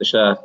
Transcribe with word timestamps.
Deixa. 0.00 0.38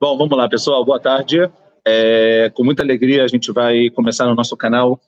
Bom, 0.00 0.18
vamos 0.18 0.36
lá, 0.36 0.48
pessoal. 0.48 0.84
Boa 0.84 0.98
tarde. 0.98 1.48
É, 1.84 2.50
com 2.54 2.64
muita 2.64 2.82
alegria, 2.82 3.24
a 3.24 3.28
gente 3.28 3.52
vai 3.52 3.88
começar 3.90 4.26
no 4.26 4.34
nosso 4.34 4.56
canal 4.56 5.00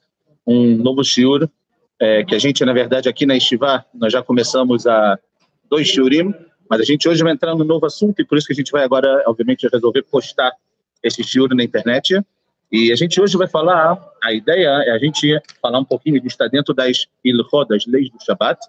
um 0.47 0.77
novo 0.77 1.03
shiur, 1.03 1.49
é, 1.99 2.23
que 2.23 2.33
a 2.33 2.39
gente, 2.39 2.63
na 2.65 2.73
verdade, 2.73 3.07
aqui 3.07 3.25
na 3.25 3.35
Estivá, 3.35 3.85
nós 3.93 4.11
já 4.11 4.23
começamos 4.23 4.87
a 4.87 5.19
dois 5.69 5.87
shiurim, 5.87 6.33
mas 6.69 6.81
a 6.81 6.83
gente 6.83 7.07
hoje 7.07 7.21
vai 7.23 7.33
entrar 7.33 7.53
no 7.55 7.63
novo 7.63 7.85
assunto 7.85 8.19
e 8.21 8.25
por 8.25 8.37
isso 8.37 8.47
que 8.47 8.53
a 8.53 8.55
gente 8.55 8.71
vai 8.71 8.83
agora, 8.83 9.23
obviamente, 9.27 9.67
resolver 9.71 10.01
postar 10.03 10.51
esse 11.03 11.23
shiur 11.23 11.53
na 11.53 11.63
internet. 11.63 12.19
E 12.71 12.91
a 12.91 12.95
gente 12.95 13.21
hoje 13.21 13.37
vai 13.37 13.47
falar, 13.47 14.01
a 14.23 14.31
ideia 14.31 14.69
é 14.85 14.91
a 14.91 14.97
gente 14.97 15.39
falar 15.61 15.79
um 15.79 15.85
pouquinho, 15.85 16.15
a 16.15 16.19
gente 16.19 16.31
está 16.31 16.47
dentro 16.47 16.73
das 16.73 17.05
ilhot, 17.23 17.67
das 17.67 17.85
leis 17.85 18.09
do 18.09 18.23
Shabat, 18.23 18.59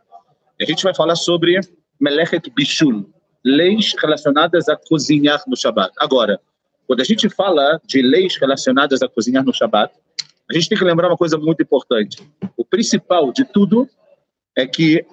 a 0.61 0.64
gente 0.64 0.82
vai 0.82 0.95
falar 0.95 1.14
sobre 1.14 1.61
Melechet 2.00 2.50
Bishul, 2.50 3.09
leis 3.45 3.95
relacionadas 3.98 4.68
a 4.68 4.77
cozinhar 4.77 5.42
no 5.46 5.56
Shabat. 5.56 5.92
Agora, 5.98 6.41
quando 6.87 7.01
a 7.01 7.05
gente 7.05 7.28
fala 7.28 7.80
de 7.84 8.02
leis 8.02 8.37
relacionadas 8.37 9.02
a 9.02 9.09
cozinhar 9.09 9.45
no 9.45 9.52
Shabat, 9.52 9.92
a 10.51 10.55
gente 10.55 10.68
tem 10.68 10.78
que 10.78 10.84
lembrar 10.84 11.09
uma 11.09 11.16
coisa 11.16 11.38
muito 11.38 11.62
importante. 11.62 12.23
O 12.56 12.65
principal 12.65 13.32
de 13.32 13.45
tudo 13.45 13.88
é 14.56 14.66
que 14.66 15.05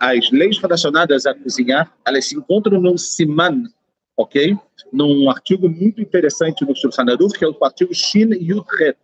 as 0.00 0.30
leis 0.30 0.58
relacionadas 0.58 1.26
a 1.26 1.34
cozinhar, 1.34 1.92
elas 2.06 2.26
se 2.26 2.36
encontram 2.36 2.80
no 2.80 2.96
Siman, 2.96 3.64
ok? 4.16 4.56
Num 4.92 5.28
artigo 5.28 5.68
muito 5.68 6.00
interessante 6.00 6.64
no 6.64 6.74
Shulchan 6.74 7.04
Aruch, 7.10 7.38
que 7.38 7.44
é 7.44 7.48
o 7.48 7.56
artigo 7.62 7.94
Shin 7.94 8.30
Yudhet. 8.32 8.96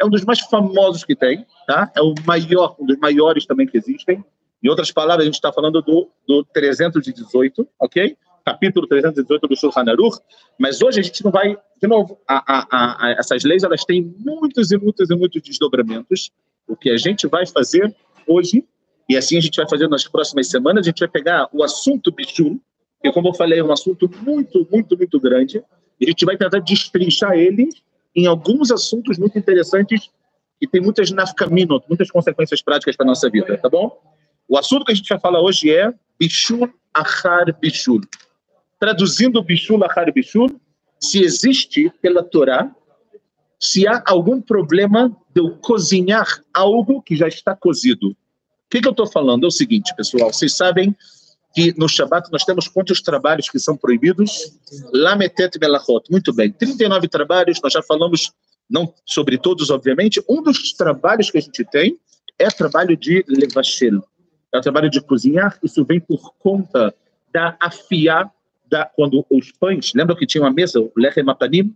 É 0.00 0.04
um 0.04 0.10
dos 0.10 0.24
mais 0.24 0.40
famosos 0.40 1.04
que 1.04 1.14
tem, 1.14 1.46
tá? 1.66 1.92
É 1.94 2.00
o 2.00 2.14
maior, 2.24 2.74
um 2.80 2.86
dos 2.86 2.98
maiores 2.98 3.46
também 3.46 3.66
que 3.66 3.76
existem. 3.76 4.24
Em 4.62 4.68
outras 4.68 4.90
palavras, 4.90 5.22
a 5.22 5.26
gente 5.26 5.34
está 5.34 5.52
falando 5.52 5.80
do, 5.80 6.10
do 6.26 6.44
318, 6.44 7.66
ok? 7.80 8.16
Capítulo 8.44 8.86
318 8.86 9.48
do 9.48 9.56
Shulchan 9.56 9.90
Aruch. 9.90 10.18
Mas 10.58 10.82
hoje 10.82 11.00
a 11.00 11.02
gente 11.02 11.24
não 11.24 11.30
vai, 11.30 11.56
de 11.80 11.88
novo, 11.88 12.18
a, 12.28 12.42
a, 12.46 13.06
a, 13.06 13.10
essas 13.12 13.42
leis 13.44 13.62
elas 13.62 13.84
têm 13.84 14.14
muitos 14.18 14.70
e 14.70 14.76
muitos 14.76 15.10
e 15.10 15.14
muitos 15.14 15.42
desdobramentos. 15.42 16.30
O 16.68 16.76
que 16.76 16.90
a 16.90 16.96
gente 16.96 17.26
vai 17.26 17.46
fazer 17.46 17.94
hoje, 18.26 18.64
e 19.08 19.16
assim 19.16 19.38
a 19.38 19.40
gente 19.40 19.56
vai 19.56 19.68
fazer 19.68 19.88
nas 19.88 20.06
próximas 20.06 20.48
semanas, 20.48 20.86
a 20.86 20.90
gente 20.90 21.00
vai 21.00 21.08
pegar 21.08 21.48
o 21.52 21.62
assunto 21.62 22.12
Bichum, 22.12 22.60
que 23.02 23.10
como 23.12 23.28
eu 23.28 23.34
falei, 23.34 23.60
é 23.60 23.64
um 23.64 23.72
assunto 23.72 24.10
muito, 24.22 24.66
muito, 24.70 24.96
muito 24.96 25.18
grande, 25.18 25.64
e 25.98 26.04
a 26.04 26.08
gente 26.08 26.24
vai 26.24 26.36
tentar 26.36 26.58
destrinchar 26.58 27.32
ele 27.32 27.68
em 28.14 28.26
alguns 28.26 28.70
assuntos 28.70 29.18
muito 29.18 29.38
interessantes 29.38 30.10
e 30.60 30.66
tem 30.66 30.80
muitas 30.80 31.10
nafkaminot, 31.10 31.84
muitas 31.88 32.10
consequências 32.10 32.60
práticas 32.60 32.94
para 32.96 33.06
a 33.06 33.08
nossa 33.08 33.30
vida, 33.30 33.56
tá 33.56 33.68
bom? 33.68 33.98
O 34.50 34.58
assunto 34.58 34.84
que 34.84 34.90
a 34.90 34.94
gente 34.96 35.08
vai 35.08 35.20
falar 35.20 35.40
hoje 35.40 35.70
é 35.70 35.94
Bishul 36.18 36.68
Achar 36.92 37.56
Bishul. 37.60 38.00
Traduzindo 38.80 39.40
Bishul 39.44 39.84
Achar 39.84 40.12
Bishul, 40.12 40.60
se 40.98 41.22
existe 41.22 41.88
pela 42.02 42.24
Torá, 42.24 42.68
se 43.60 43.86
há 43.86 44.02
algum 44.04 44.40
problema 44.42 45.16
de 45.32 45.40
eu 45.40 45.56
cozinhar 45.58 46.26
algo 46.52 47.00
que 47.00 47.14
já 47.14 47.28
está 47.28 47.54
cozido. 47.54 48.08
O 48.08 48.16
que, 48.68 48.80
que 48.80 48.88
eu 48.88 48.90
estou 48.90 49.06
falando? 49.06 49.44
É 49.44 49.46
o 49.46 49.52
seguinte, 49.52 49.94
pessoal, 49.94 50.32
vocês 50.32 50.56
sabem 50.56 50.96
que 51.54 51.72
no 51.78 51.88
Shabat 51.88 52.28
nós 52.32 52.44
temos 52.44 52.66
quantos 52.66 53.00
trabalhos 53.00 53.48
que 53.48 53.58
são 53.60 53.76
proibidos? 53.76 54.58
Lametet 54.92 55.60
Melachot. 55.60 56.10
Muito 56.10 56.32
bem, 56.32 56.50
39 56.50 57.06
trabalhos, 57.06 57.60
nós 57.62 57.72
já 57.72 57.84
falamos, 57.84 58.32
não 58.68 58.92
sobre 59.06 59.38
todos, 59.38 59.70
obviamente. 59.70 60.20
Um 60.28 60.42
dos 60.42 60.72
trabalhos 60.72 61.30
que 61.30 61.38
a 61.38 61.40
gente 61.40 61.64
tem 61.66 61.96
é 62.36 62.48
trabalho 62.48 62.96
de 62.96 63.24
levashel 63.28 64.02
é 64.52 64.58
o 64.58 64.60
trabalho 64.60 64.90
de 64.90 65.00
cozinhar, 65.00 65.58
isso 65.62 65.84
vem 65.84 66.00
por 66.00 66.34
conta 66.38 66.94
da 67.32 67.56
afiar, 67.60 68.30
da, 68.68 68.84
quando 68.84 69.24
os 69.30 69.52
pães, 69.52 69.92
lembra 69.94 70.16
que 70.16 70.26
tinha 70.26 70.42
uma 70.42 70.52
mesa, 70.52 70.80
o 70.80 70.92
lechem 70.96 71.28
apanim, 71.28 71.74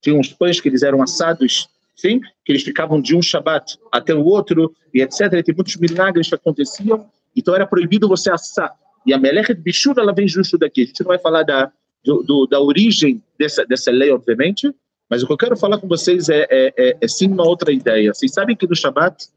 tinha 0.00 0.16
uns 0.16 0.32
pães 0.32 0.60
que 0.60 0.68
eles 0.68 0.82
eram 0.82 1.02
assados, 1.02 1.68
sim, 1.94 2.20
que 2.44 2.52
eles 2.52 2.62
ficavam 2.62 3.00
de 3.00 3.16
um 3.16 3.22
Shabat 3.22 3.78
até 3.90 4.14
o 4.14 4.24
outro, 4.24 4.74
e 4.92 5.00
etc. 5.00 5.32
E 5.32 5.42
tem 5.42 5.54
muitos 5.54 5.76
milagres 5.76 6.28
que 6.28 6.34
aconteciam, 6.34 7.06
então 7.34 7.54
era 7.54 7.66
proibido 7.66 8.08
você 8.08 8.30
assar. 8.30 8.72
E 9.04 9.12
a 9.12 9.18
Melechet 9.18 9.60
Bishur, 9.60 9.94
ela 9.98 10.12
vem 10.12 10.26
justo 10.26 10.58
daqui. 10.58 10.82
A 10.82 10.86
gente 10.86 11.00
não 11.00 11.08
vai 11.08 11.18
falar 11.18 11.44
da, 11.44 11.70
do, 12.04 12.22
do, 12.22 12.46
da 12.46 12.60
origem 12.60 13.22
dessa, 13.38 13.64
dessa 13.64 13.90
lei, 13.90 14.10
obviamente, 14.10 14.72
mas 15.08 15.22
o 15.22 15.26
que 15.26 15.32
eu 15.32 15.36
quero 15.36 15.56
falar 15.56 15.78
com 15.78 15.86
vocês 15.86 16.28
é, 16.28 16.46
é, 16.50 16.74
é, 16.76 16.96
é 17.00 17.08
sim 17.08 17.28
uma 17.28 17.46
outra 17.46 17.72
ideia. 17.72 18.12
Vocês 18.12 18.32
sabem 18.32 18.56
que 18.56 18.66
no 18.66 18.74
Shabat 18.74 19.28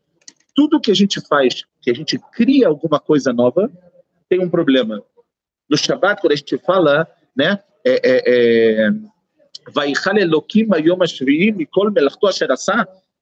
tudo 0.59 0.81
que 0.81 0.91
a 0.91 0.93
gente 0.93 1.21
faz, 1.21 1.63
que 1.81 1.89
a 1.89 1.93
gente 1.93 2.19
cria 2.33 2.67
alguma 2.67 2.99
coisa 2.99 3.31
nova, 3.31 3.71
tem 4.27 4.41
um 4.41 4.49
problema. 4.49 5.01
No 5.69 5.77
Shabbat, 5.77 6.19
quando 6.19 6.33
a 6.33 6.35
gente 6.35 6.57
fala, 6.57 7.07
né, 7.33 7.57
é, 7.85 8.01
é, 8.03 8.23
é, 8.25 8.89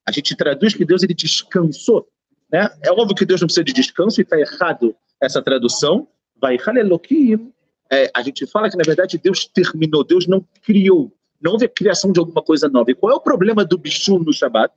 a 0.04 0.12
gente 0.12 0.36
traduz 0.36 0.74
que 0.74 0.84
Deus 0.84 1.04
ele 1.04 1.14
descansou. 1.14 2.08
Né? 2.52 2.68
É 2.82 2.92
óbvio 2.92 3.16
que 3.16 3.24
Deus 3.24 3.40
não 3.40 3.46
precisa 3.46 3.64
de 3.64 3.74
descanso 3.74 4.20
e 4.20 4.24
está 4.24 4.40
errado 4.40 4.96
essa 5.22 5.40
tradução. 5.40 6.08
É, 7.92 8.10
a 8.16 8.24
gente 8.24 8.48
fala 8.48 8.68
que, 8.68 8.78
na 8.78 8.84
verdade, 8.84 9.20
Deus 9.20 9.46
terminou, 9.46 10.04
Deus 10.04 10.26
não 10.26 10.44
criou. 10.64 11.14
Não 11.40 11.52
houve 11.52 11.66
a 11.66 11.70
criação 11.70 12.12
de 12.12 12.20
alguma 12.20 12.42
coisa 12.42 12.68
nova. 12.68 12.90
E 12.90 12.96
qual 12.96 13.14
é 13.14 13.16
o 13.16 13.22
problema 13.22 13.64
do 13.64 13.78
bicho 13.78 14.18
no 14.18 14.34
Shabat? 14.34 14.74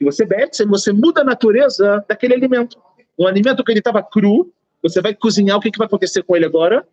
E 0.00 0.04
você 0.04 0.24
bete, 0.24 0.64
você 0.64 0.92
muda 0.92 1.22
a 1.22 1.24
natureza 1.24 2.04
daquele 2.08 2.34
alimento. 2.34 2.78
Um 3.18 3.26
alimento 3.26 3.64
que 3.64 3.72
ele 3.72 3.80
estava 3.80 4.02
cru, 4.02 4.52
você 4.82 5.00
vai 5.00 5.14
cozinhar, 5.14 5.56
o 5.56 5.60
que, 5.60 5.70
que 5.70 5.78
vai 5.78 5.86
acontecer 5.86 6.22
com 6.22 6.36
ele 6.36 6.44
agora? 6.44 6.86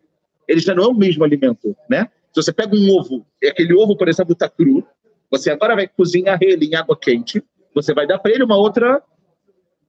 Ele 0.48 0.60
já 0.60 0.74
não 0.74 0.84
é 0.84 0.86
o 0.88 0.94
mesmo 0.94 1.24
alimento, 1.24 1.76
né? 1.88 2.08
Se 2.32 2.42
você 2.42 2.52
pega 2.52 2.74
um 2.74 2.90
ovo, 2.90 3.24
e 3.40 3.46
aquele 3.46 3.74
ovo, 3.74 3.96
por 3.96 4.08
exemplo, 4.08 4.32
está 4.32 4.48
cru, 4.48 4.86
você 5.30 5.50
agora 5.50 5.74
vai 5.74 5.88
cozinhar 5.88 6.38
ele 6.40 6.66
em 6.66 6.74
água 6.74 6.96
quente, 6.96 7.42
você 7.74 7.94
vai 7.94 8.06
dar 8.06 8.18
para 8.18 8.32
ele 8.32 8.42
uma 8.42 8.56
outra, 8.56 9.02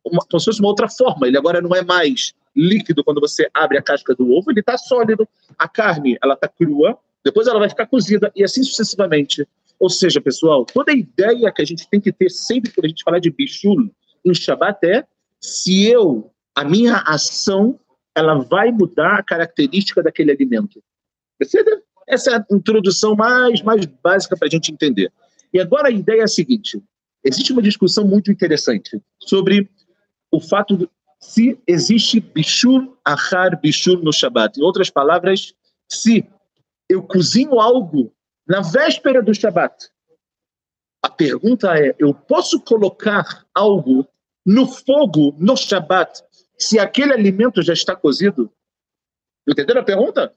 uma, 0.04 0.20
como 0.30 0.40
se 0.40 0.46
fosse 0.46 0.60
uma 0.60 0.70
outra 0.70 0.88
forma. 0.88 1.28
Ele 1.28 1.38
agora 1.38 1.62
não 1.62 1.76
é 1.76 1.84
mais 1.84 2.34
líquido 2.56 3.04
quando 3.04 3.22
você 3.22 3.50
abre 3.54 3.78
a 3.78 3.82
casca 3.82 4.16
do 4.16 4.32
ovo, 4.32 4.52
ele 4.52 4.62
está 4.62 4.78
sólido. 4.78 5.28
A 5.58 5.68
carne, 5.68 6.18
ela 6.24 6.34
está 6.34 6.48
crua, 6.48 6.98
depois 7.24 7.48
ela 7.48 7.60
vai 7.60 7.70
ficar 7.70 7.86
cozida 7.88 8.32
e 8.36 8.44
assim 8.44 8.64
sucessivamente. 8.64 9.48
Ou 9.80 9.90
seja, 9.90 10.20
pessoal, 10.20 10.66
toda 10.66 10.92
a 10.92 10.96
ideia 10.96 11.52
que 11.52 11.62
a 11.62 11.66
gente 11.66 11.88
tem 11.90 12.02
que 12.02 12.12
ter 12.12 12.30
sempre 12.30 12.72
quando 12.72 12.86
a 12.86 12.90
gente 12.90 13.04
falar 13.04 13.20
de 13.20 13.30
bichul 13.30 13.92
em 14.26 14.34
Shabbat 14.34 14.86
é 14.86 15.06
se 15.40 15.86
eu, 15.86 16.32
a 16.56 16.64
minha 16.64 16.98
ação, 17.06 17.80
ela 18.16 18.36
vai 18.36 18.72
mudar 18.72 19.20
a 19.20 19.24
característica 19.24 20.02
daquele 20.02 20.32
alimento. 20.32 20.82
Percebe? 21.38 21.70
Essa 22.08 22.32
é 22.32 22.36
a 22.38 22.46
introdução 22.52 23.16
mais, 23.16 23.62
mais 23.62 23.86
básica 23.86 24.36
para 24.36 24.48
a 24.48 24.52
gente 24.52 24.72
entender. 24.72 25.12
E 25.54 25.60
agora 25.60 25.90
a 25.90 25.92
ideia 25.92 26.22
é 26.22 26.24
a 26.24 26.28
seguinte: 26.28 26.82
existe 27.24 27.54
uma 27.54 27.62
discussão 27.62 28.08
muito 28.08 28.32
interessante 28.32 29.00
sobre 29.20 29.70
o 30.32 30.40
fato 30.40 30.76
de 30.78 30.90
se 31.20 31.60
existe 31.68 32.20
bichur, 32.20 32.96
achar 33.04 33.60
bichur 33.60 34.02
no 34.04 34.14
Shabat. 34.14 34.60
Em 34.60 34.64
outras 34.64 34.90
palavras, 34.90 35.54
se 35.90 36.26
eu 36.90 37.04
cozinho 37.04 37.60
algo 37.60 38.14
na 38.48 38.62
véspera 38.62 39.22
do 39.22 39.34
Shabat. 39.34 39.90
A 41.02 41.10
pergunta 41.10 41.78
é: 41.78 41.96
eu 42.00 42.14
posso 42.14 42.60
colocar 42.62 43.46
algo 43.54 44.08
no 44.46 44.68
fogo 44.68 45.36
no 45.38 45.56
Shabat 45.56 46.24
se 46.58 46.80
aquele 46.80 47.14
alimento 47.14 47.62
já 47.62 47.74
está 47.74 47.96
cozido? 47.96 48.52
Entenderam 49.48 49.82
a 49.82 49.86
pergunta? 49.86 50.34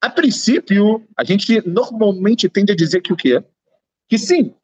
A 0.00 0.08
princípio, 0.08 1.06
a 1.16 1.24
gente 1.24 1.66
normalmente 1.66 2.48
tende 2.48 2.72
a 2.72 2.76
dizer 2.76 3.00
que 3.00 3.12
o 3.12 3.16
quê? 3.16 3.42
Que 4.08 4.16
sim, 4.16 4.54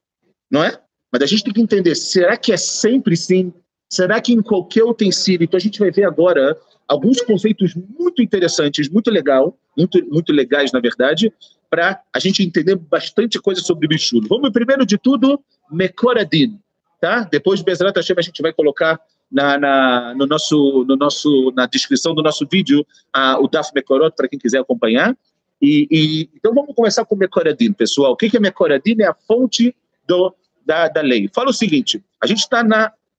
não 0.51 0.63
é? 0.63 0.81
Mas 1.13 1.23
a 1.23 1.27
gente 1.27 1.45
tem 1.45 1.53
que 1.53 1.61
entender, 1.61 1.95
será 1.95 2.37
que 2.37 2.53
é 2.53 2.57
sempre 2.57 3.17
sim? 3.17 3.53
Será 3.89 4.21
que 4.21 4.33
em 4.33 4.43
qualquer 4.43 4.85
utensílio? 4.85 5.45
Então 5.45 5.59
a 5.59 5.61
gente 5.61 5.79
vai 5.79 5.91
ver 5.91 6.05
agora 6.05 6.57
alguns 6.89 7.21
conceitos 7.23 7.75
muito 7.75 8.23
interessantes, 8.23 8.89
muito 8.89 9.11
legal, 9.11 9.57
muito, 9.77 10.05
muito 10.07 10.33
legais, 10.33 10.73
na 10.73 10.81
verdade, 10.81 11.33
para 11.71 12.01
a 12.13 12.19
gente 12.19 12.43
entender 12.43 12.77
bastante 12.77 13.41
coisa 13.41 13.61
sobre 13.61 13.89
bichulo. 13.89 14.27
Vamos, 14.29 14.51
primeiro 14.51 14.87
de 14.87 14.99
tudo, 14.99 15.41
Mekoradin, 15.71 16.59
tá? 17.01 17.27
Depois, 17.31 17.63
Bezerra 17.63 17.93
Hashem, 17.95 18.17
a 18.19 18.23
gente 18.23 18.41
vai 18.43 18.53
colocar 18.53 19.01
na, 19.31 19.59
na, 19.59 20.15
no 20.15 20.27
nosso, 20.27 20.85
no 20.87 20.97
nosso, 20.97 21.53
na 21.57 21.67
descrição 21.67 22.15
do 22.15 22.23
nosso 22.23 22.47
vídeo 22.51 22.87
a, 23.13 23.39
o 23.41 23.49
Daf 23.49 23.71
Mekorot, 23.75 24.15
para 24.17 24.29
quem 24.29 24.39
quiser 24.39 24.59
acompanhar. 24.59 25.17
E, 25.61 25.89
e, 25.91 26.31
então 26.37 26.55
vamos 26.55 26.75
começar 26.75 27.05
com 27.05 27.17
Mekoradin, 27.17 27.73
pessoal. 27.73 28.13
O 28.13 28.17
que, 28.17 28.31
que 28.31 28.37
é 28.37 28.41
Mekoradin? 28.41 28.97
É 29.01 29.07
a 29.07 29.15
fonte 29.15 29.75
do, 30.07 30.33
da, 30.65 30.89
da 30.89 31.01
lei. 31.01 31.29
Fala 31.35 31.51
o 31.51 31.55
seguinte, 31.55 32.05
a 32.23 32.27
gente 32.27 32.41
está 32.41 32.63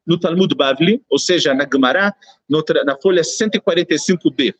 no 0.05 0.19
Talmud 0.19 0.53
Bavli, 0.55 1.01
ou 1.09 1.17
seja, 1.17 1.53
na 1.53 1.67
Gemara, 1.71 2.13
na 2.85 2.95
folha 3.01 3.21
145b. 3.21 4.53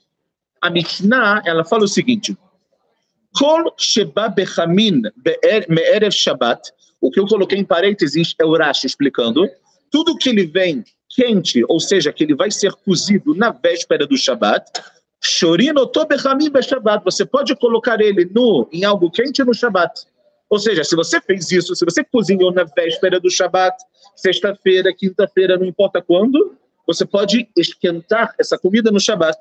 A 0.61 0.69
Mishnah, 0.69 1.43
ela 1.45 1.63
fala 1.63 1.83
o 1.83 1.87
seguinte, 1.87 2.35
Kol 3.37 3.73
Sheba 3.77 4.29
Bechamin 4.29 5.03
Me'erev 5.69 6.11
Shabbat, 6.11 6.71
o 7.01 7.11
que 7.11 7.19
eu 7.19 7.27
coloquei 7.27 7.59
em 7.59 7.65
parênteses 7.65 8.33
é 8.39 8.45
o 8.45 8.57
Rashi 8.57 8.87
explicando, 8.87 9.47
tudo 9.91 10.17
que 10.17 10.29
ele 10.29 10.47
vem 10.47 10.83
quente, 11.09 11.63
ou 11.69 11.79
seja, 11.79 12.11
que 12.11 12.23
ele 12.23 12.35
vai 12.35 12.49
ser 12.49 12.71
cozido 12.73 13.35
na 13.35 13.51
véspera 13.51 14.07
do 14.07 14.17
Shabat, 14.17 14.65
Shorino 15.21 15.87
tobechamim 15.87 16.51
Shabbat. 16.61 17.03
Você 17.03 17.25
pode 17.25 17.55
colocar 17.55 17.99
ele 18.01 18.25
no, 18.25 18.67
em 18.71 18.83
algo 18.83 19.09
quente 19.09 19.43
no 19.43 19.53
Shabbat. 19.53 20.05
Ou 20.49 20.59
seja, 20.59 20.83
se 20.83 20.95
você 20.95 21.19
fez 21.19 21.51
isso, 21.51 21.75
se 21.75 21.83
você 21.83 22.03
cozinhou 22.03 22.51
na 22.51 22.63
véspera 22.63 23.19
do 23.19 23.29
Shabbat, 23.29 23.75
sexta-feira, 24.15 24.93
quinta-feira, 24.93 25.57
não 25.57 25.65
importa 25.65 26.01
quando, 26.01 26.57
você 26.87 27.05
pode 27.05 27.49
esquentar 27.57 28.33
essa 28.39 28.57
comida 28.57 28.91
no 28.91 28.99
Shabbat. 28.99 29.37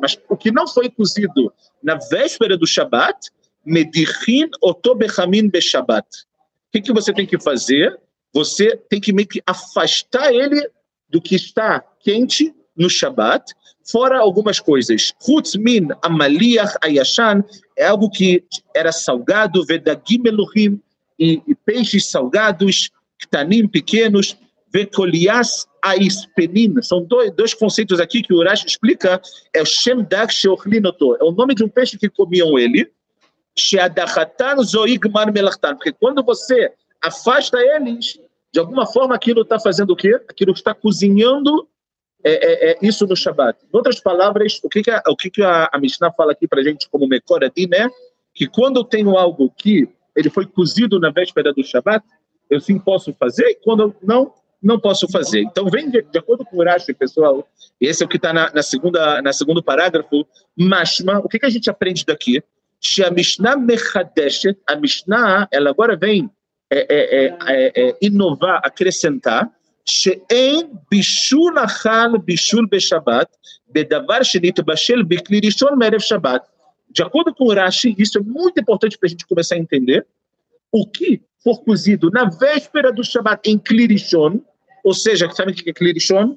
Mas 0.00 0.18
o 0.28 0.36
que 0.36 0.52
não 0.52 0.68
foi 0.68 0.90
cozido 0.90 1.52
na 1.82 1.94
véspera 2.10 2.56
do 2.56 2.66
Shabbat, 2.66 3.30
medichin 3.64 4.48
otobechamin 4.60 5.48
beshabbat. 5.48 6.06
O 6.72 6.80
que, 6.80 6.92
você 6.92 7.12
tem 7.12 7.26
que 7.26 7.38
fazer? 7.38 7.98
Você 8.32 8.76
tem 8.88 9.00
que 9.00 9.12
meio 9.12 9.26
que 9.26 9.42
afastar 9.46 10.32
ele 10.32 10.68
do 11.08 11.20
que 11.20 11.34
está 11.34 11.80
quente 12.00 12.54
no 12.76 12.88
Shabat, 12.88 13.52
fora 13.90 14.18
algumas 14.18 14.60
coisas. 14.60 15.12
Chutz 15.20 15.56
min 15.56 15.88
amaliach 16.02 16.76
ayashan 16.82 17.42
é 17.76 17.86
algo 17.86 18.08
que 18.08 18.44
era 18.74 18.92
salgado, 18.92 19.64
vedagim 19.64 20.22
elohim, 20.24 20.80
e, 21.20 21.42
e 21.46 21.54
peixes 21.54 22.10
salgados, 22.10 22.90
ktanim 23.18 23.68
pequenos, 23.68 24.36
vekolias 24.72 25.68
aispenin. 25.82 26.80
São 26.82 27.04
dois, 27.04 27.30
dois 27.32 27.52
conceitos 27.52 28.00
aqui 28.00 28.22
que 28.22 28.32
o 28.32 28.38
Urash 28.38 28.64
explica. 28.64 29.20
É 29.54 29.60
o 29.60 29.66
shem 29.66 30.02
dag 30.02 30.32
sheochlinoto. 30.32 31.16
É 31.16 31.24
o 31.24 31.32
nome 31.32 31.54
de 31.54 31.62
um 31.62 31.68
peixe 31.68 31.98
que 31.98 32.08
comiam 32.08 32.58
ele. 32.58 32.90
Sheadachatan 33.58 34.62
zoigman 34.62 35.32
melachtan. 35.32 35.76
Porque 35.76 35.92
quando 35.92 36.22
você 36.22 36.72
afasta 37.02 37.58
eles, 37.58 38.18
de 38.52 38.60
alguma 38.60 38.86
forma 38.86 39.14
aquilo 39.14 39.42
está 39.42 39.58
fazendo 39.60 39.90
o 39.90 39.96
quê? 39.96 40.14
Aquilo 40.28 40.52
está 40.52 40.72
cozinhando 40.72 41.68
é, 42.22 42.32
é, 42.32 42.70
é, 42.72 42.78
isso 42.82 43.06
no 43.06 43.16
Shabat. 43.16 43.58
Em 43.64 43.76
outras 43.76 43.98
palavras, 44.00 44.60
o 44.62 44.68
que, 44.68 44.82
que, 44.82 44.90
a, 44.90 45.02
o 45.08 45.16
que, 45.16 45.30
que 45.30 45.42
a, 45.42 45.70
a 45.72 45.78
Mishnah 45.78 46.12
fala 46.12 46.32
aqui 46.32 46.46
para 46.46 46.60
a 46.60 46.62
gente 46.62 46.88
como 46.90 47.08
Mekoradim, 47.08 47.66
né? 47.66 47.90
Que 48.34 48.46
quando 48.46 48.80
eu 48.80 48.84
tenho 48.84 49.16
algo 49.16 49.50
que 49.56 49.88
ele 50.15 50.29
foi 50.29 50.45
cozido 50.45 50.99
na 50.99 51.09
véspera 51.09 51.53
do 51.53 51.63
Shabat, 51.63 52.05
eu 52.49 52.59
sim 52.59 52.77
posso 52.79 53.13
fazer, 53.13 53.45
e 53.49 53.55
quando 53.55 53.95
não, 54.01 54.33
não 54.61 54.79
posso 54.79 55.07
fazer. 55.09 55.41
Então, 55.41 55.65
vem 55.65 55.89
de, 55.89 56.01
de 56.01 56.17
acordo 56.17 56.45
com 56.45 56.57
o 56.57 56.59
Urashi, 56.59 56.93
pessoal, 56.93 57.47
esse 57.79 58.03
é 58.03 58.05
o 58.05 58.09
que 58.09 58.17
está 58.17 58.31
na, 58.31 58.51
na, 58.53 58.63
segunda, 58.63 59.21
na 59.21 59.33
segundo 59.33 59.63
parágrafo, 59.63 60.25
Mashma, 60.57 61.19
o 61.19 61.27
que, 61.27 61.39
que 61.39 61.45
a 61.45 61.49
gente 61.49 61.69
aprende 61.69 62.05
daqui? 62.05 62.41
Se 62.79 63.03
a 63.03 63.09
Mishnah 63.09 63.57
Mechadeshet, 63.57 64.57
a 64.67 64.75
Mishnah, 64.75 65.47
ela 65.51 65.69
agora 65.69 65.95
vem 65.95 66.29
é, 66.69 66.85
é, 66.89 67.37
é, 67.47 67.89
é 67.89 67.97
inovar, 68.01 68.61
acrescentar, 68.63 69.49
שאין 69.85 70.67
בישול 70.91 71.55
אכל 71.65 72.17
בישול 72.25 72.65
בשבת 72.71 73.35
בדבר 73.69 74.23
שנתבשל 74.23 75.03
בכלי 75.03 75.39
ראשון 75.43 75.79
מערב 75.79 75.99
שבת. 75.99 76.47
de 76.90 77.02
acordo 77.02 77.34
com 77.34 77.44
o 77.44 77.54
Rashi, 77.54 77.94
isso 77.96 78.18
é 78.18 78.20
muito 78.20 78.60
importante 78.60 78.98
para 78.98 79.06
a 79.06 79.10
gente 79.10 79.26
começar 79.26 79.54
a 79.54 79.58
entender. 79.58 80.06
O 80.72 80.86
que 80.86 81.22
for 81.42 81.62
cozido 81.62 82.10
na 82.10 82.24
véspera 82.24 82.92
do 82.92 83.04
Shabat 83.04 83.48
em 83.48 83.58
Klirishon, 83.58 84.40
ou 84.84 84.94
seja, 84.94 85.30
sabe 85.30 85.52
o 85.52 85.54
que 85.54 85.70
é 85.70 85.72
Klirishon? 85.72 86.36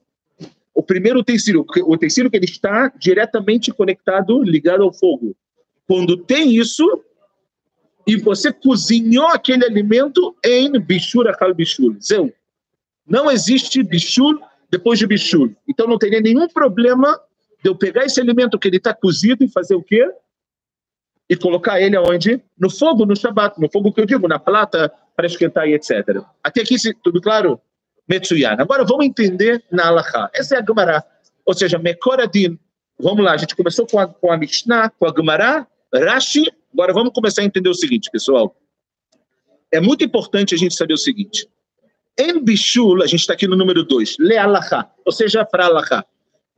O 0.74 0.82
primeiro 0.82 1.20
utensílio, 1.20 1.66
o 1.84 1.94
utensílio 1.94 2.30
que 2.30 2.38
ele 2.38 2.46
está 2.46 2.92
diretamente 2.98 3.72
conectado, 3.72 4.44
ligado 4.44 4.84
ao 4.84 4.94
fogo. 4.94 5.36
Quando 5.88 6.18
tem 6.18 6.56
isso, 6.56 7.04
e 8.06 8.18
você 8.18 8.52
cozinhou 8.52 9.28
aquele 9.28 9.66
alimento 9.66 10.36
em 10.44 10.72
Bishur 10.80 11.28
Akal 11.28 11.54
Bishur. 11.54 11.96
Zeu. 12.02 12.34
Não 13.06 13.32
existe 13.32 13.84
bichul 13.84 14.40
depois 14.70 15.00
de 15.00 15.08
bichul. 15.08 15.56
Então 15.68 15.88
não 15.88 15.98
teria 15.98 16.22
nenhum 16.22 16.48
problema 16.48 17.20
de 17.64 17.70
eu 17.70 17.76
pegar 17.76 18.06
esse 18.06 18.20
alimento 18.20 18.58
que 18.60 18.68
ele 18.68 18.78
está 18.78 18.94
cozido 18.94 19.44
e 19.44 19.48
fazer 19.48 19.76
o 19.76 19.84
quê? 19.84 20.10
E 21.30 21.36
colocar 21.36 21.82
ele 21.82 21.96
aonde? 21.96 22.42
No 22.58 22.70
fogo, 22.70 23.06
no 23.06 23.16
Shabat. 23.16 23.60
No 23.60 23.70
fogo 23.72 23.92
que 23.94 24.02
eu 24.02 24.06
digo, 24.06 24.28
na 24.28 24.38
plata, 24.38 24.92
para 25.16 25.26
esquentar 25.26 25.68
e 25.68 25.74
etc. 25.74 26.22
Até 26.44 26.62
aqui, 26.62 26.76
tudo 27.02 27.22
claro? 27.22 27.60
Metsuyan. 28.08 28.56
Agora 28.60 28.84
vamos 28.84 29.06
entender 29.06 29.64
na 29.72 29.88
Alaha. 29.88 30.30
Essa 30.34 30.56
é 30.56 30.60
a 30.60 30.66
Gemara. 30.66 31.04
Ou 31.46 31.54
seja, 31.54 31.80
Mekoradin. 31.80 32.60
Vamos 33.00 33.24
lá, 33.24 33.34
a 33.34 33.38
gente 33.38 33.56
começou 33.56 33.88
com 33.88 34.00
a, 34.00 34.08
com 34.08 34.32
a 34.32 34.38
Mishnah, 34.38 34.90
com 34.90 35.06
a 35.06 35.14
Gemara, 35.16 35.68
Rashi. 35.94 36.46
Agora 36.74 36.94
vamos 36.94 37.12
começar 37.14 37.42
a 37.42 37.46
entender 37.46 37.70
o 37.70 37.74
seguinte, 37.74 38.10
pessoal. 38.12 38.56
É 39.72 39.80
muito 39.82 40.04
importante 40.04 40.54
a 40.54 40.58
gente 40.58 40.76
saber 40.76 40.94
o 40.94 40.98
seguinte. 40.98 41.48
Em 42.18 42.40
Bishul, 42.40 43.02
a 43.02 43.08
gente 43.08 43.22
está 43.22 43.34
aqui 43.34 43.48
no 43.48 43.56
número 43.56 43.84
2, 43.84 44.18
Le 44.20 44.38
Alaha, 44.38 44.92
ou 45.04 45.12
seja, 45.12 45.44
para 45.44 45.66
Alaha. 45.66 46.06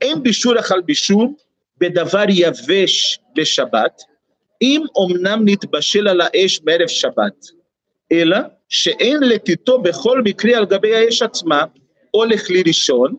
Em 0.00 0.18
Bishul 0.20 0.58
Achal 0.58 0.82
Bishul, 0.82 1.34
Bedavar 1.78 2.30
Yavesh 2.30 3.18
Beshabat, 3.34 4.04
אם 4.61 4.83
אמנם 5.05 5.41
נתבשל 5.45 6.07
על 6.07 6.21
האש 6.21 6.59
בערב 6.59 6.87
שבת, 6.87 7.45
אלא 8.11 8.37
שאין 8.69 9.19
לתיתו 9.23 9.81
בכל 9.81 10.21
מקרה 10.21 10.57
על 10.57 10.65
גבי 10.65 10.95
האש 10.95 11.21
עצמה, 11.21 11.63
או 12.13 12.25
לכלי 12.25 12.63
ראשון, 12.67 13.15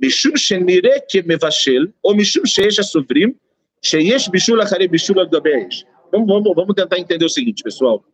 משום 0.00 0.36
שנראה 0.36 0.96
כמבשל, 1.08 1.86
או 2.04 2.14
משום 2.16 2.46
שיש 2.46 2.78
הסוברים 2.78 3.32
שיש 3.82 4.28
בישול 4.28 4.62
אחרי 4.62 4.88
בישול 4.88 5.18
על 5.20 5.26
גבי 5.26 5.50
האש. 5.54 5.84
Vamos, 6.14 6.28
vamos, 6.28 6.54
vamos 6.54 6.76
tentar 6.76 6.96
entender 6.96 7.24
o 7.24 7.28
seguinte, 7.28 7.64
pessoal. 7.64 8.04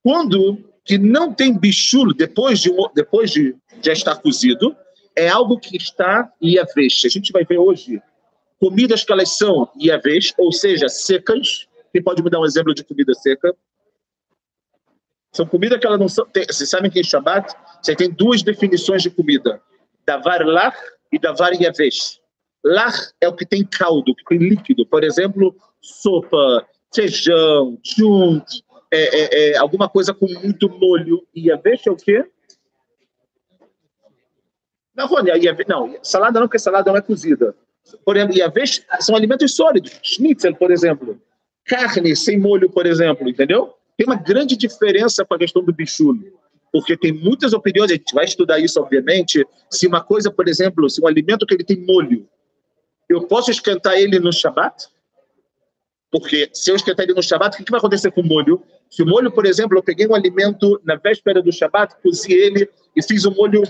Quando 0.00 0.64
que 0.84 0.96
não 0.96 1.32
tem 1.32 1.58
bichul 1.58 2.14
depois 2.14 2.60
de, 2.60 2.70
depois 2.94 3.32
de 3.32 3.56
já 3.82 3.92
estar 3.92 4.14
cozido, 4.22 4.76
é 5.16 5.28
algo 5.28 5.58
que 5.58 5.76
está 5.76 6.30
iavesh. 6.40 7.04
A 7.04 7.08
gente 7.08 7.32
vai 7.32 7.44
ver 7.44 7.58
hoje 7.58 8.00
comidas 8.60 9.04
que 9.04 9.12
elas 9.12 9.36
são 9.36 9.68
iavesh, 9.76 10.34
ou 10.38 10.52
seja, 10.52 10.88
secas. 10.88 11.66
quem 11.91 12.01
pode 12.01 12.23
me 12.23 12.29
dar 12.29 12.39
um 12.39 12.45
exemplo 12.45 12.73
de 12.73 12.83
comida 12.83 13.13
seca? 13.13 13.55
São 15.31 15.45
comidas 15.45 15.79
que 15.79 15.87
elas 15.87 15.99
não 15.99 16.09
são. 16.09 16.25
Tem, 16.25 16.45
vocês 16.45 16.69
sabem 16.69 16.91
que 16.91 16.99
em 16.99 17.03
Shabbat 17.03 17.53
você 17.81 17.95
tem 17.95 18.09
duas 18.09 18.43
definições 18.43 19.01
de 19.01 19.09
comida: 19.09 19.61
davar 20.05 20.45
lach 20.45 20.77
e 21.11 21.17
davar 21.17 21.53
yavesh. 21.53 22.19
Lach 22.63 23.11
é 23.19 23.27
o 23.27 23.35
que 23.35 23.45
tem 23.45 23.65
caldo, 23.65 24.13
que 24.13 24.23
tem 24.25 24.37
líquido. 24.37 24.85
Por 24.85 25.03
exemplo, 25.03 25.55
sopa, 25.81 26.67
feijão, 26.93 27.77
junto, 27.83 28.63
é, 28.91 28.99
é, 28.99 29.51
é, 29.51 29.57
alguma 29.57 29.87
coisa 29.87 30.13
com 30.13 30.27
muito 30.27 30.69
molho. 30.69 31.25
E 31.33 31.51
a 31.51 31.55
é 31.55 31.89
o 31.89 31.95
quê? 31.95 32.25
Não, 34.93 35.07
não, 35.67 35.97
salada 36.03 36.39
não, 36.39 36.47
porque 36.47 36.59
salada 36.59 36.91
não 36.91 36.97
é 36.97 37.01
cozida. 37.01 37.55
Por 38.05 38.15
exemplo, 38.15 38.37
iavesh 38.37 38.85
são 38.99 39.15
alimentos 39.15 39.55
sólidos. 39.55 39.97
Schnitzel, 40.03 40.55
por 40.55 40.71
exemplo. 40.71 41.19
Carne 41.65 42.15
sem 42.15 42.39
molho, 42.39 42.69
por 42.69 42.85
exemplo, 42.85 43.29
entendeu? 43.29 43.73
Tem 43.97 44.05
uma 44.05 44.15
grande 44.15 44.57
diferença 44.57 45.23
com 45.25 45.33
a 45.33 45.37
questão 45.37 45.63
do 45.63 45.73
bichulo. 45.73 46.39
Porque 46.71 46.95
tem 46.95 47.11
muitas 47.11 47.53
opiniões, 47.53 47.91
a 47.91 47.95
gente 47.95 48.13
vai 48.13 48.25
estudar 48.25 48.59
isso, 48.59 48.79
obviamente, 48.79 49.45
se 49.69 49.87
uma 49.87 50.01
coisa, 50.01 50.31
por 50.31 50.47
exemplo, 50.47 50.89
se 50.89 51.01
um 51.01 51.07
alimento 51.07 51.45
que 51.45 51.53
ele 51.53 51.65
tem 51.65 51.77
molho, 51.85 52.27
eu 53.09 53.27
posso 53.27 53.51
esquentar 53.51 53.95
ele 53.95 54.19
no 54.19 54.31
Shabat? 54.31 54.87
Porque 56.09 56.49
se 56.53 56.71
eu 56.71 56.75
esquentar 56.75 57.03
ele 57.03 57.13
no 57.13 57.21
Shabat, 57.21 57.61
o 57.61 57.65
que 57.65 57.71
vai 57.71 57.79
acontecer 57.79 58.11
com 58.11 58.21
o 58.21 58.25
molho? 58.25 58.61
Se 58.89 59.03
o 59.03 59.05
molho, 59.05 59.31
por 59.31 59.45
exemplo, 59.45 59.77
eu 59.77 59.83
peguei 59.83 60.07
um 60.07 60.15
alimento 60.15 60.79
na 60.83 60.95
véspera 60.95 61.41
do 61.41 61.51
Shabat, 61.51 61.95
cozi 62.01 62.33
ele 62.33 62.69
e 62.95 63.03
fiz 63.03 63.25
um 63.25 63.33
molho 63.33 63.63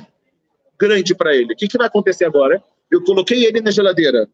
grande 0.80 1.14
para 1.14 1.36
ele. 1.36 1.54
O 1.54 1.56
que, 1.56 1.68
que 1.68 1.78
vai 1.78 1.88
acontecer 1.88 2.26
agora? 2.26 2.64
Eu 2.90 3.04
coloquei 3.04 3.46
ele 3.46 3.62
na 3.62 3.72
geladeira. 3.72 4.28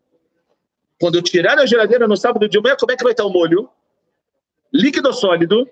Quando 1.00 1.16
eu 1.16 1.22
tirar 1.22 1.56
da 1.56 1.66
geladeira 1.66 2.08
no 2.08 2.18
sábado 2.18 2.48
de 2.50 2.60
manhã, 2.60 2.75
como 2.80 2.92
é 2.92 2.96
que 2.96 3.04
vai 3.04 3.13
estar 3.13 3.25
o 3.25 3.30
molho? 3.30 3.70
Líquido 4.74 5.10
ou 5.10 5.13
sólido? 5.13 5.70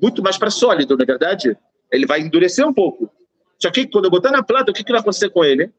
Muito 0.00 0.22
mais 0.22 0.38
para 0.38 0.50
sólido, 0.50 0.96
na 0.96 1.02
é 1.02 1.06
verdade. 1.06 1.56
Ele 1.90 2.06
vai 2.06 2.20
endurecer 2.20 2.66
um 2.66 2.72
pouco. 2.72 3.10
Só 3.58 3.70
que 3.70 3.86
quando 3.86 4.04
eu 4.04 4.10
botar 4.10 4.30
na 4.30 4.42
plata, 4.42 4.70
o 4.70 4.74
que, 4.74 4.84
que 4.84 4.92
vai 4.92 5.00
acontecer 5.00 5.30
com 5.30 5.44
ele? 5.44 5.72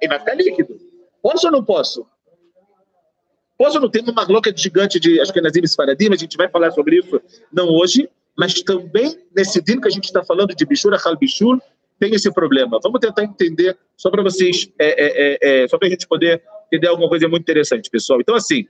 Ele 0.00 0.08
vai 0.08 0.18
ficar 0.18 0.34
líquido. 0.34 0.78
Posso 1.20 1.46
ou 1.46 1.52
não 1.52 1.64
posso? 1.64 2.06
Posso 3.58 3.78
não 3.78 3.88
ter 3.88 4.02
uma 4.02 4.24
louca 4.24 4.52
gigante 4.56 4.98
de 4.98 5.20
Ashkenazim 5.20 5.60
e 5.62 5.68
Sfaradim, 5.68 6.12
a 6.12 6.16
gente 6.16 6.36
vai 6.36 6.48
falar 6.48 6.72
sobre 6.72 6.98
isso, 6.98 7.20
não 7.52 7.68
hoje, 7.68 8.08
mas 8.36 8.60
também 8.62 9.16
nesse 9.36 9.62
dia 9.62 9.80
que 9.80 9.86
a 9.86 9.90
gente 9.90 10.06
está 10.06 10.24
falando 10.24 10.54
de 10.54 10.66
Bishur 10.66 10.92
Achal 10.92 11.16
Bishur, 11.16 11.60
tem 12.00 12.12
esse 12.12 12.32
problema. 12.32 12.80
Vamos 12.82 12.98
tentar 12.98 13.22
entender, 13.22 13.78
só 13.96 14.10
para 14.10 14.22
vocês, 14.22 14.68
é, 14.78 14.86
é, 14.86 15.38
é, 15.40 15.62
é 15.62 15.68
só 15.68 15.78
para 15.78 15.86
a 15.86 15.90
gente 15.90 16.08
poder 16.08 16.42
entender 16.72 16.88
alguma 16.88 17.08
coisa 17.08 17.28
muito 17.28 17.42
interessante, 17.42 17.90
pessoal. 17.90 18.20
Então, 18.20 18.34
assim, 18.34 18.66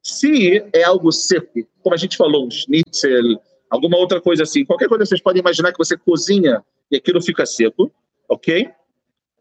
se 0.00 0.64
é 0.72 0.84
algo 0.84 1.10
seco, 1.10 1.66
como 1.82 1.94
a 1.94 1.98
gente 1.98 2.16
falou, 2.16 2.46
um 2.46 2.50
schnitzel, 2.50 3.40
alguma 3.68 3.96
outra 3.96 4.20
coisa 4.20 4.44
assim, 4.44 4.64
qualquer 4.64 4.88
coisa 4.88 5.04
vocês 5.04 5.20
podem 5.20 5.40
imaginar 5.40 5.72
que 5.72 5.78
você 5.78 5.96
cozinha 5.96 6.62
e 6.90 6.96
aquilo 6.96 7.20
fica 7.20 7.44
seco, 7.44 7.90
ok? 8.28 8.68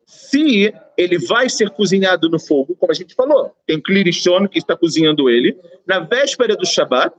Se 0.06 0.74
ele 0.98 1.20
vai 1.20 1.50
ser 1.50 1.70
cozinhado 1.70 2.28
no 2.30 2.40
fogo, 2.40 2.76
como 2.76 2.92
a 2.92 2.96
gente 2.96 3.14
falou, 3.14 3.56
tem 3.68 3.80
Klirishon 3.80 4.48
que 4.48 4.58
está 4.58 4.76
cozinhando 4.76 5.30
ele, 5.30 5.58
na 5.86 6.00
véspera 6.00 6.56
do 6.56 6.66
Shabat, 6.66 7.16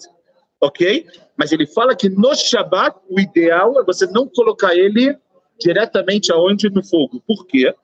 ok? 0.60 1.06
Mas 1.36 1.52
ele 1.52 1.66
fala 1.66 1.94
que 1.94 2.08
no 2.08 2.34
Shabat 2.34 2.96
o 3.08 3.20
ideal 3.20 3.80
é 3.80 3.84
você 3.84 4.06
não 4.06 4.28
colocar 4.28 4.76
ele 4.76 5.16
diretamente 5.60 6.32
aonde? 6.32 6.68
No 6.70 6.84
fogo. 6.84 7.22
Por 7.26 7.46
quê? 7.46 7.74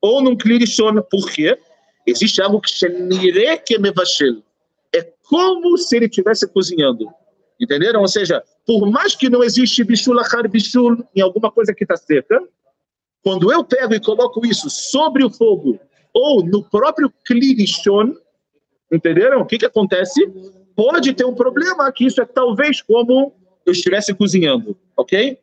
Ou 0.00 0.22
num 0.22 0.36
Klirishon, 0.36 1.00
por 1.10 1.30
quê? 1.30 1.58
Existe 2.06 2.42
algo 2.42 2.60
que 2.60 2.70
shenire 2.70 3.58
que 3.64 3.78
mevashel. 3.78 4.42
É 4.94 5.02
como 5.28 5.76
se 5.78 5.96
ele 5.96 6.06
estivesse 6.06 6.46
cozinhando. 6.46 7.08
Entenderam? 7.60 8.00
Ou 8.00 8.08
seja, 8.08 8.42
por 8.66 8.90
mais 8.90 9.14
que 9.14 9.28
não 9.28 9.42
existe 9.42 9.82
bishul 9.84 10.18
achar 10.20 10.46
bishul 10.48 11.04
em 11.14 11.20
alguma 11.20 11.50
coisa 11.50 11.74
que 11.74 11.84
está 11.84 11.96
seca, 11.96 12.40
quando 13.22 13.50
eu 13.50 13.64
pego 13.64 13.94
e 13.94 14.00
coloco 14.00 14.44
isso 14.46 14.68
sobre 14.68 15.24
o 15.24 15.30
fogo 15.30 15.78
ou 16.12 16.44
no 16.44 16.62
próprio 16.62 17.12
klirishon, 17.26 18.14
entenderam? 18.92 19.40
O 19.40 19.46
que, 19.46 19.58
que 19.58 19.66
acontece? 19.66 20.20
Pode 20.76 21.12
ter 21.14 21.24
um 21.24 21.34
problema 21.34 21.90
que 21.90 22.04
isso 22.04 22.20
é 22.20 22.26
talvez 22.26 22.82
como 22.82 23.34
eu 23.64 23.72
estivesse 23.72 24.12
cozinhando, 24.14 24.76
ok? 24.96 25.38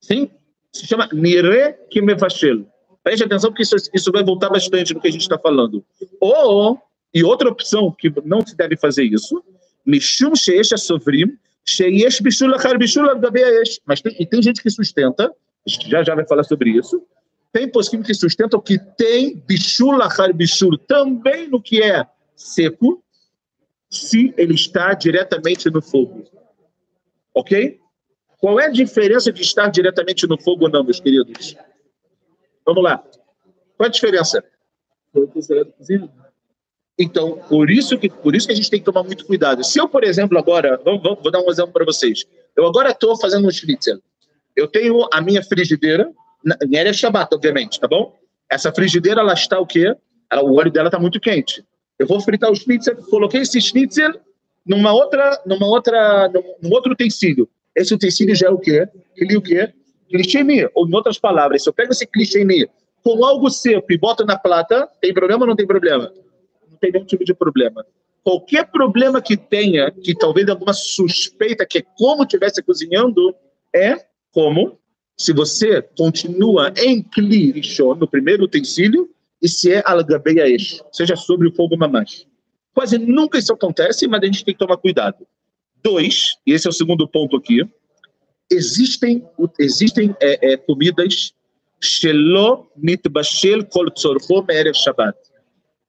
Sim? 0.00 0.30
Se 0.72 0.86
chama 0.86 1.08
nire 1.12 1.74
kimevashel. 1.90 2.66
Preste 3.02 3.24
atenção 3.24 3.50
porque 3.50 3.62
isso, 3.62 3.76
isso 3.94 4.12
vai 4.12 4.22
voltar 4.22 4.50
bastante 4.50 4.94
no 4.94 5.00
que 5.00 5.08
a 5.08 5.10
gente 5.10 5.22
está 5.22 5.38
falando. 5.38 5.84
Ou, 6.20 6.78
e 7.14 7.24
outra 7.24 7.48
opção 7.48 7.90
que 7.90 8.12
não 8.24 8.44
se 8.44 8.56
deve 8.56 8.76
fazer 8.76 9.04
isso, 9.04 9.42
mishum 9.86 10.34
sheesh 10.34 10.70
sovrim, 10.78 11.36
sheesh 11.64 12.20
bishul 12.20 12.54
achar 12.54 12.76
bishul 12.78 13.06
Mas 13.86 14.00
tem, 14.00 14.14
e 14.18 14.26
tem 14.26 14.42
gente 14.42 14.62
que 14.62 14.70
sustenta, 14.70 15.32
a 15.66 15.70
gente 15.70 15.88
já 15.88 16.02
já 16.02 16.14
vai 16.14 16.26
falar 16.26 16.44
sobre 16.44 16.70
isso, 16.70 17.02
tem 17.52 17.68
posquim 17.68 18.02
que 18.02 18.14
sustentam 18.14 18.60
que 18.60 18.78
tem 18.78 19.42
bishul 19.46 20.00
achar 20.02 20.32
bishul 20.32 20.76
também 20.78 21.48
no 21.48 21.60
que 21.60 21.82
é 21.82 22.06
seco, 22.36 23.02
se 23.88 24.32
ele 24.36 24.54
está 24.54 24.94
diretamente 24.94 25.68
no 25.68 25.82
fogo. 25.82 26.24
Ok? 27.34 27.80
Qual 28.38 28.60
é 28.60 28.66
a 28.66 28.70
diferença 28.70 29.32
de 29.32 29.42
estar 29.42 29.68
diretamente 29.68 30.26
no 30.26 30.40
fogo 30.40 30.64
ou 30.64 30.70
não, 30.70 30.84
meus 30.84 31.00
queridos? 31.00 31.56
Vamos 32.64 32.82
lá. 32.82 32.98
Qual 33.76 33.84
é 33.84 33.86
a 33.86 33.88
diferença? 33.88 34.44
Então, 36.98 37.38
por 37.48 37.70
isso 37.70 37.98
que 37.98 38.10
por 38.10 38.36
isso 38.36 38.46
que 38.46 38.52
a 38.52 38.56
gente 38.56 38.70
tem 38.70 38.78
que 38.78 38.84
tomar 38.84 39.02
muito 39.02 39.24
cuidado. 39.24 39.64
Se 39.64 39.80
eu, 39.80 39.88
por 39.88 40.04
exemplo, 40.04 40.38
agora, 40.38 40.78
vou, 40.84 41.00
vou, 41.00 41.16
vou 41.16 41.32
dar 41.32 41.40
um 41.40 41.50
exemplo 41.50 41.72
para 41.72 41.84
vocês. 41.84 42.26
Eu 42.54 42.66
agora 42.66 42.90
estou 42.90 43.16
fazendo 43.18 43.48
um 43.48 43.50
schnitzel. 43.50 43.98
Eu 44.54 44.68
tenho 44.68 45.08
a 45.12 45.20
minha 45.20 45.42
frigideira, 45.42 46.10
em 46.62 46.76
Erev 46.76 46.94
Shabbat, 46.94 47.34
obviamente, 47.34 47.80
tá 47.80 47.88
bom? 47.88 48.14
Essa 48.50 48.72
frigideira, 48.72 49.20
ela 49.20 49.32
está 49.32 49.58
o 49.58 49.66
quê? 49.66 49.94
Ela, 50.30 50.42
o 50.42 50.54
óleo 50.56 50.70
dela 50.70 50.88
está 50.88 50.98
muito 50.98 51.20
quente. 51.20 51.64
Eu 51.98 52.06
vou 52.06 52.20
fritar 52.20 52.50
o 52.50 52.54
schnitzel, 52.54 52.96
coloquei 53.08 53.40
esse 53.40 53.60
schnitzel 53.60 54.20
numa 54.66 54.92
outra, 54.92 55.40
numa 55.46 55.66
outra, 55.66 56.28
num, 56.28 56.54
num 56.62 56.74
outro 56.74 56.92
utensílio. 56.92 57.48
Esse 57.74 57.94
utensílio 57.94 58.34
já 58.34 58.48
é 58.48 58.50
o 58.50 58.58
quê? 58.58 58.86
Ele 59.16 59.36
o 59.36 59.42
quê? 59.42 59.72
Clichêmi. 60.10 60.68
Ou, 60.74 60.88
em 60.88 60.94
outras 60.94 61.18
palavras, 61.18 61.62
se 61.62 61.68
eu 61.68 61.72
pego 61.72 61.92
esse 61.92 62.06
clichêmi 62.06 62.68
com 63.02 63.24
algo 63.24 63.48
seco 63.48 63.92
e 63.92 63.98
boto 63.98 64.24
na 64.24 64.36
plata, 64.36 64.88
tem 65.00 65.14
problema 65.14 65.42
ou 65.42 65.46
não 65.48 65.56
tem 65.56 65.66
problema? 65.66 66.12
Não 66.70 66.76
tem 66.78 66.92
nenhum 66.92 67.06
tipo 67.06 67.24
de 67.24 67.32
problema. 67.32 67.84
Qualquer 68.22 68.70
problema 68.70 69.22
que 69.22 69.36
tenha, 69.36 69.90
que 69.90 70.14
talvez 70.14 70.48
alguma 70.48 70.74
suspeita 70.74 71.64
que 71.64 71.78
é 71.78 71.84
como 71.96 72.22
estivesse 72.22 72.62
cozinhando, 72.62 73.34
é 73.74 73.96
como 74.32 74.78
se 75.16 75.32
você 75.32 75.82
continua 75.96 76.72
em 76.76 77.02
Kli 77.02 77.60
no 77.98 78.06
primeiro 78.06 78.44
utensílio, 78.44 79.08
e 79.42 79.48
se 79.48 79.72
é 79.72 79.82
algabeia 79.86 80.46
eixo, 80.48 80.84
seja 80.92 81.16
sobre 81.16 81.48
o 81.48 81.54
fogo 81.54 81.76
mamãe. 81.76 82.04
Quase 82.74 82.98
nunca 82.98 83.38
isso 83.38 83.52
acontece, 83.52 84.06
mas 84.06 84.22
a 84.22 84.26
gente 84.26 84.44
tem 84.44 84.54
que 84.54 84.60
tomar 84.60 84.76
cuidado. 84.76 85.26
Dois, 85.82 86.36
e 86.46 86.52
esse 86.52 86.66
é 86.66 86.70
o 86.70 86.74
segundo 86.74 87.08
ponto 87.08 87.36
aqui, 87.36 87.66
existem, 88.50 89.26
existem 89.58 90.14
é, 90.20 90.52
é, 90.52 90.56
comidas. 90.56 91.34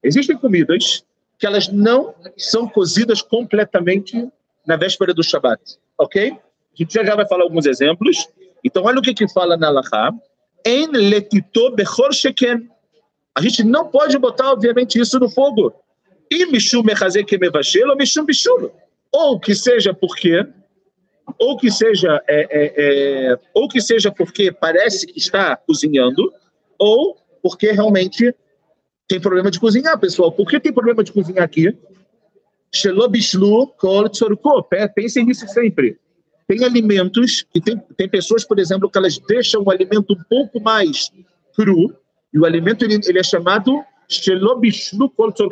Existem 0.02 0.38
comidas 0.38 1.04
que 1.38 1.46
elas 1.46 1.68
não 1.68 2.14
são 2.36 2.68
cozidas 2.68 3.20
completamente 3.20 4.26
na 4.66 4.76
véspera 4.76 5.12
do 5.12 5.22
Shabbat, 5.22 5.60
ok? 5.98 6.30
A 6.32 6.38
gente 6.74 6.94
já, 6.94 7.04
já 7.04 7.14
vai 7.14 7.28
falar 7.28 7.42
alguns 7.42 7.66
exemplos. 7.66 8.26
Então, 8.64 8.84
olha 8.84 9.00
o 9.00 9.02
que 9.02 9.12
que 9.12 9.28
fala 9.28 9.56
na 9.56 9.68
Laha. 9.68 10.14
En 10.64 10.86
letito 10.92 11.74
bechor 11.74 12.14
sheken. 12.14 12.70
A 13.34 13.42
gente 13.42 13.64
não 13.64 13.88
pode 13.88 14.16
botar, 14.18 14.52
obviamente, 14.52 14.98
isso 14.98 15.18
no 15.18 15.28
fogo. 15.28 15.74
E 16.30 16.46
mishum 16.46 16.82
mechazek 16.82 17.36
mevashel 17.36 17.90
ou 17.90 17.96
mishum 17.96 18.24
bishul 18.24 18.72
ou 19.12 19.38
que 19.38 19.54
seja 19.54 19.92
porque 19.92 20.46
ou 21.38 21.56
que 21.56 21.70
seja 21.70 22.22
é, 22.28 22.40
é, 22.50 22.72
é, 22.76 23.38
ou 23.54 23.68
que 23.68 23.80
seja 23.80 24.10
porque 24.10 24.52
parece 24.52 25.06
que 25.06 25.18
está 25.18 25.56
cozinhando 25.56 26.32
ou 26.78 27.16
porque 27.42 27.72
realmente 27.72 28.34
tem 29.08 29.20
problema 29.20 29.50
de 29.50 29.60
cozinhar, 29.60 29.98
pessoal. 29.98 30.32
Por 30.32 30.48
que 30.48 30.60
tem 30.60 30.72
problema 30.72 31.02
de 31.04 31.12
cozinhar 31.12 31.44
aqui? 31.44 31.76
Pensem 34.94 35.26
nisso 35.26 35.46
sempre. 35.48 35.98
Tem 36.46 36.64
alimentos 36.64 37.42
que 37.52 37.60
tem, 37.60 37.78
tem 37.96 38.08
pessoas, 38.08 38.44
por 38.44 38.58
exemplo, 38.58 38.90
que 38.90 38.98
elas 38.98 39.18
deixam 39.18 39.62
o 39.62 39.70
alimento 39.70 40.14
um 40.14 40.22
pouco 40.28 40.60
mais 40.60 41.10
cru 41.54 41.94
e 42.32 42.38
o 42.38 42.44
alimento 42.44 42.84
ele, 42.84 42.98
ele 43.06 43.18
é 43.18 43.22
chamado 43.22 43.84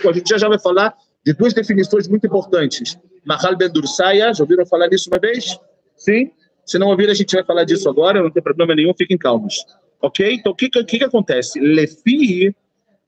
A 0.08 0.12
gente 0.12 0.30
já, 0.30 0.38
já 0.38 0.48
vai 0.48 0.58
falar 0.58 0.94
de 1.24 1.32
duas 1.32 1.52
definições 1.52 2.08
muito 2.08 2.26
importantes. 2.26 2.98
Mahal 3.24 3.56
Ben 3.56 3.70
Dursaya, 3.70 4.32
já 4.32 4.42
ouviram 4.42 4.64
falar 4.66 4.88
disso 4.88 5.10
uma 5.10 5.20
vez? 5.20 5.58
Sim? 5.99 6.31
Se 6.65 6.77
não 6.79 6.87
ouviram, 6.87 7.11
a 7.11 7.15
gente 7.15 7.35
vai 7.35 7.43
falar 7.43 7.63
disso 7.63 7.89
agora, 7.89 8.21
não 8.21 8.31
tem 8.31 8.41
problema 8.41 8.73
nenhum, 8.75 8.93
fiquem 8.97 9.17
calmos. 9.17 9.63
Ok? 10.01 10.33
Então, 10.33 10.51
o 10.51 10.55
que, 10.55 10.69
que, 10.69 10.83
que 10.83 11.03
acontece? 11.03 11.59
Lefi, 11.59 12.55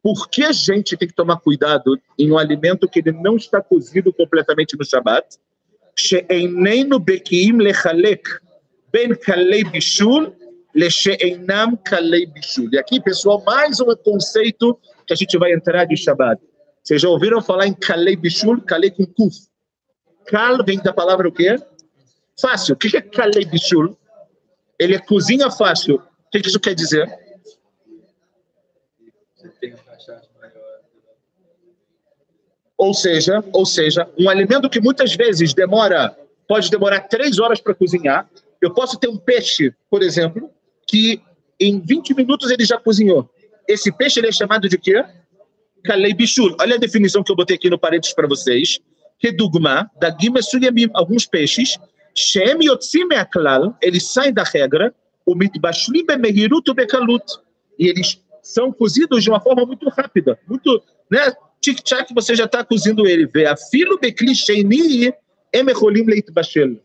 por 0.01 0.29
que 0.29 0.43
a 0.43 0.51
gente 0.51 0.95
tem 0.95 1.07
que 1.07 1.15
tomar 1.15 1.37
cuidado 1.39 1.99
em 2.17 2.31
um 2.31 2.37
alimento 2.37 2.87
que 2.87 2.99
ele 2.99 3.11
não 3.11 3.35
está 3.35 3.61
cozido 3.61 4.13
completamente 4.13 4.77
no 4.77 4.85
Shabat? 4.85 5.37
שאיננו 5.97 6.99
בקיאים 6.99 7.61
לחלק 7.61 8.29
בין 8.93 9.15
קלי 9.15 9.63
בישול 9.63 10.29
לשאינם 10.75 11.73
קלי 11.83 12.25
בישול. 12.25 12.69
E 12.71 12.77
aqui, 12.77 13.01
pessoal, 13.01 13.41
mais 13.43 13.79
um 13.81 13.95
conceito 13.95 14.77
que 15.07 15.13
a 15.13 15.15
gente 15.15 15.35
vai 15.39 15.53
entrar 15.53 15.85
de 15.85 15.97
Shabbat. 15.97 16.39
Vocês 16.83 17.01
já 17.01 17.09
ouviram 17.09 17.41
falar 17.41 17.67
em 17.67 17.73
Kalei 17.73 18.15
Bishul? 18.15 18.61
Kalei 18.61 18.91
com 18.91 19.05
Kuf. 19.05 19.35
Kal 20.27 20.63
vem 20.63 20.79
da 20.79 20.93
palavra 20.93 21.27
o 21.27 21.31
quê? 21.31 21.57
Fácil. 22.42 22.74
O 22.74 22.76
que 22.76 22.96
é 22.96 23.00
Kalei 23.00 23.44
Bishul? 23.44 23.96
Ele 24.76 24.96
é 24.96 24.98
cozinha 24.98 25.48
fácil. 25.48 26.02
O 26.26 26.30
que 26.32 26.38
isso 26.38 26.58
quer 26.58 26.74
dizer? 26.74 27.08
Ou 32.76 32.92
seja, 32.92 33.44
ou 33.52 33.64
seja, 33.64 34.10
um 34.18 34.28
alimento 34.28 34.68
que 34.68 34.80
muitas 34.80 35.14
vezes 35.14 35.54
demora, 35.54 36.16
pode 36.48 36.68
demorar 36.68 37.02
três 37.02 37.38
horas 37.38 37.60
para 37.60 37.74
cozinhar. 37.74 38.28
Eu 38.60 38.74
posso 38.74 38.98
ter 38.98 39.08
um 39.08 39.16
peixe, 39.16 39.72
por 39.88 40.02
exemplo, 40.02 40.50
que 40.88 41.22
em 41.60 41.80
20 41.80 42.12
minutos 42.14 42.50
ele 42.50 42.64
já 42.64 42.76
cozinhou. 42.76 43.30
Esse 43.68 43.92
peixe 43.92 44.18
ele 44.18 44.26
é 44.26 44.32
chamado 44.32 44.68
de 44.68 44.76
quê? 44.78 45.04
Kalei 45.84 46.12
Bishul. 46.12 46.56
Olha 46.60 46.74
a 46.74 46.78
definição 46.78 47.22
que 47.22 47.30
eu 47.30 47.36
botei 47.36 47.54
aqui 47.54 47.70
no 47.70 47.78
paredes 47.78 48.12
para 48.12 48.26
vocês. 48.26 48.80
Redugma, 49.22 49.88
da 50.00 50.10
Gima 50.18 50.42
Sulyamim, 50.42 50.90
alguns 50.92 51.24
peixes, 51.24 51.78
Shem 52.14 52.58
Yotzim 52.62 53.06
Meaklal, 53.06 53.76
eles 53.80 54.06
saem 54.08 54.32
da 54.32 54.44
regra, 54.44 54.94
Mitbashlim 55.26 56.04
Bemehirut 56.04 56.72
Bekalut, 56.74 57.24
e 57.78 57.88
eles 57.88 58.20
são 58.42 58.72
cozidos 58.72 59.22
de 59.22 59.30
uma 59.30 59.40
forma 59.40 59.64
muito 59.64 59.88
rápida, 59.88 60.38
muito, 60.48 60.82
né? 61.10 61.32
Tic-tac, 61.60 62.12
você 62.12 62.34
já 62.34 62.44
está 62.44 62.64
cozindo 62.64 63.06
ele. 63.06 63.30
Filo 63.70 63.96
Bekli 63.98 64.34
Sheini 64.34 65.14
Emecholim 65.52 66.04
Leit 66.04 66.32
Bashel. 66.32 66.76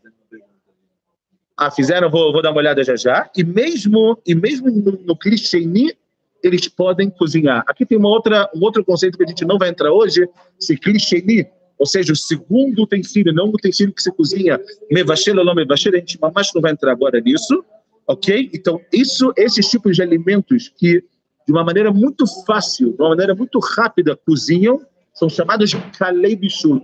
Ah, 1.56 1.72
fizeram? 1.72 2.08
Vou, 2.08 2.32
vou 2.32 2.40
dar 2.40 2.52
uma 2.52 2.58
olhada 2.58 2.84
já 2.84 2.94
já. 2.94 3.28
E 3.36 3.42
mesmo, 3.42 4.16
e 4.24 4.32
mesmo 4.32 4.70
no, 4.70 4.92
no 4.92 5.16
Klisheni, 5.16 5.92
eles 6.40 6.68
podem 6.68 7.10
cozinhar. 7.10 7.64
Aqui 7.66 7.84
tem 7.84 7.98
uma 7.98 8.08
outra, 8.08 8.48
um 8.54 8.62
outro 8.62 8.84
conceito 8.84 9.18
que 9.18 9.24
a 9.24 9.26
gente 9.26 9.44
não 9.44 9.58
vai 9.58 9.68
entrar 9.68 9.92
hoje, 9.92 10.28
se 10.56 10.76
clichêni, 10.76 11.48
ou 11.78 11.86
seja, 11.86 12.12
o 12.12 12.16
segundo 12.16 12.82
utensílio, 12.82 13.32
não 13.32 13.46
o 13.46 13.54
utensílio 13.54 13.94
que 13.94 14.02
se 14.02 14.10
cozinha, 14.10 14.60
mevachel 14.90 15.38
ou 15.38 15.50
a 15.50 15.98
gente 15.98 16.18
mais 16.20 16.52
não 16.54 16.60
vai 16.60 16.72
entrar 16.72 16.92
agora 16.92 17.20
nisso, 17.20 17.64
ok? 18.06 18.50
Então, 18.52 18.80
isso, 18.92 19.32
esses 19.36 19.68
tipos 19.68 19.96
de 19.96 20.02
alimentos 20.02 20.72
que, 20.76 21.04
de 21.46 21.52
uma 21.52 21.62
maneira 21.62 21.92
muito 21.92 22.24
fácil, 22.44 22.92
de 22.92 23.00
uma 23.00 23.10
maneira 23.10 23.34
muito 23.34 23.58
rápida, 23.60 24.16
cozinham, 24.16 24.80
são 25.14 25.28
chamados 25.28 25.72
kalei 25.96 26.36
bishul 26.36 26.80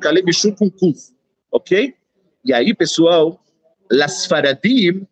com 0.56 0.70
kuf, 0.70 1.12
ok? 1.50 1.94
E 2.44 2.52
aí, 2.52 2.74
pessoal, 2.74 3.40
las 3.90 4.26
faradim, 4.26 5.06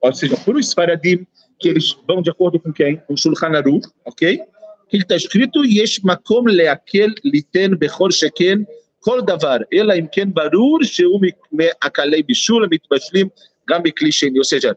ou 0.00 0.12
seja, 0.12 0.36
por 0.38 0.56
os 0.56 0.72
faradim, 0.72 1.26
que 1.60 1.68
eles 1.68 1.96
vão 2.06 2.22
de 2.22 2.30
acordo 2.30 2.58
com 2.58 2.72
quem? 2.72 2.96
Com 2.98 3.16
Shulchan 3.16 3.56
Aruch, 3.56 3.88
ok? 4.04 4.40
Que 4.88 4.96
está 4.96 5.16
escrito, 5.16 5.64
Yesh 5.64 6.00
makom 6.00 6.44
leakel 6.44 7.12
liten 7.24 7.76
bechol 7.76 8.10
sheken 8.10 8.66
כל 8.99 9.21
דבר, 9.21 9.57
אלא 9.73 9.93
אם 9.93 10.05
כן 10.11 10.33
ברור 10.33 10.79
שהוא 10.83 11.19
מהקלי 11.51 12.23
בישול 12.23 12.63
המתבשלים 12.63 13.27
גם 13.69 13.83
בכלי 13.83 14.11
שני. 14.11 14.39
Ou 14.39 14.45
seja, 14.45 14.75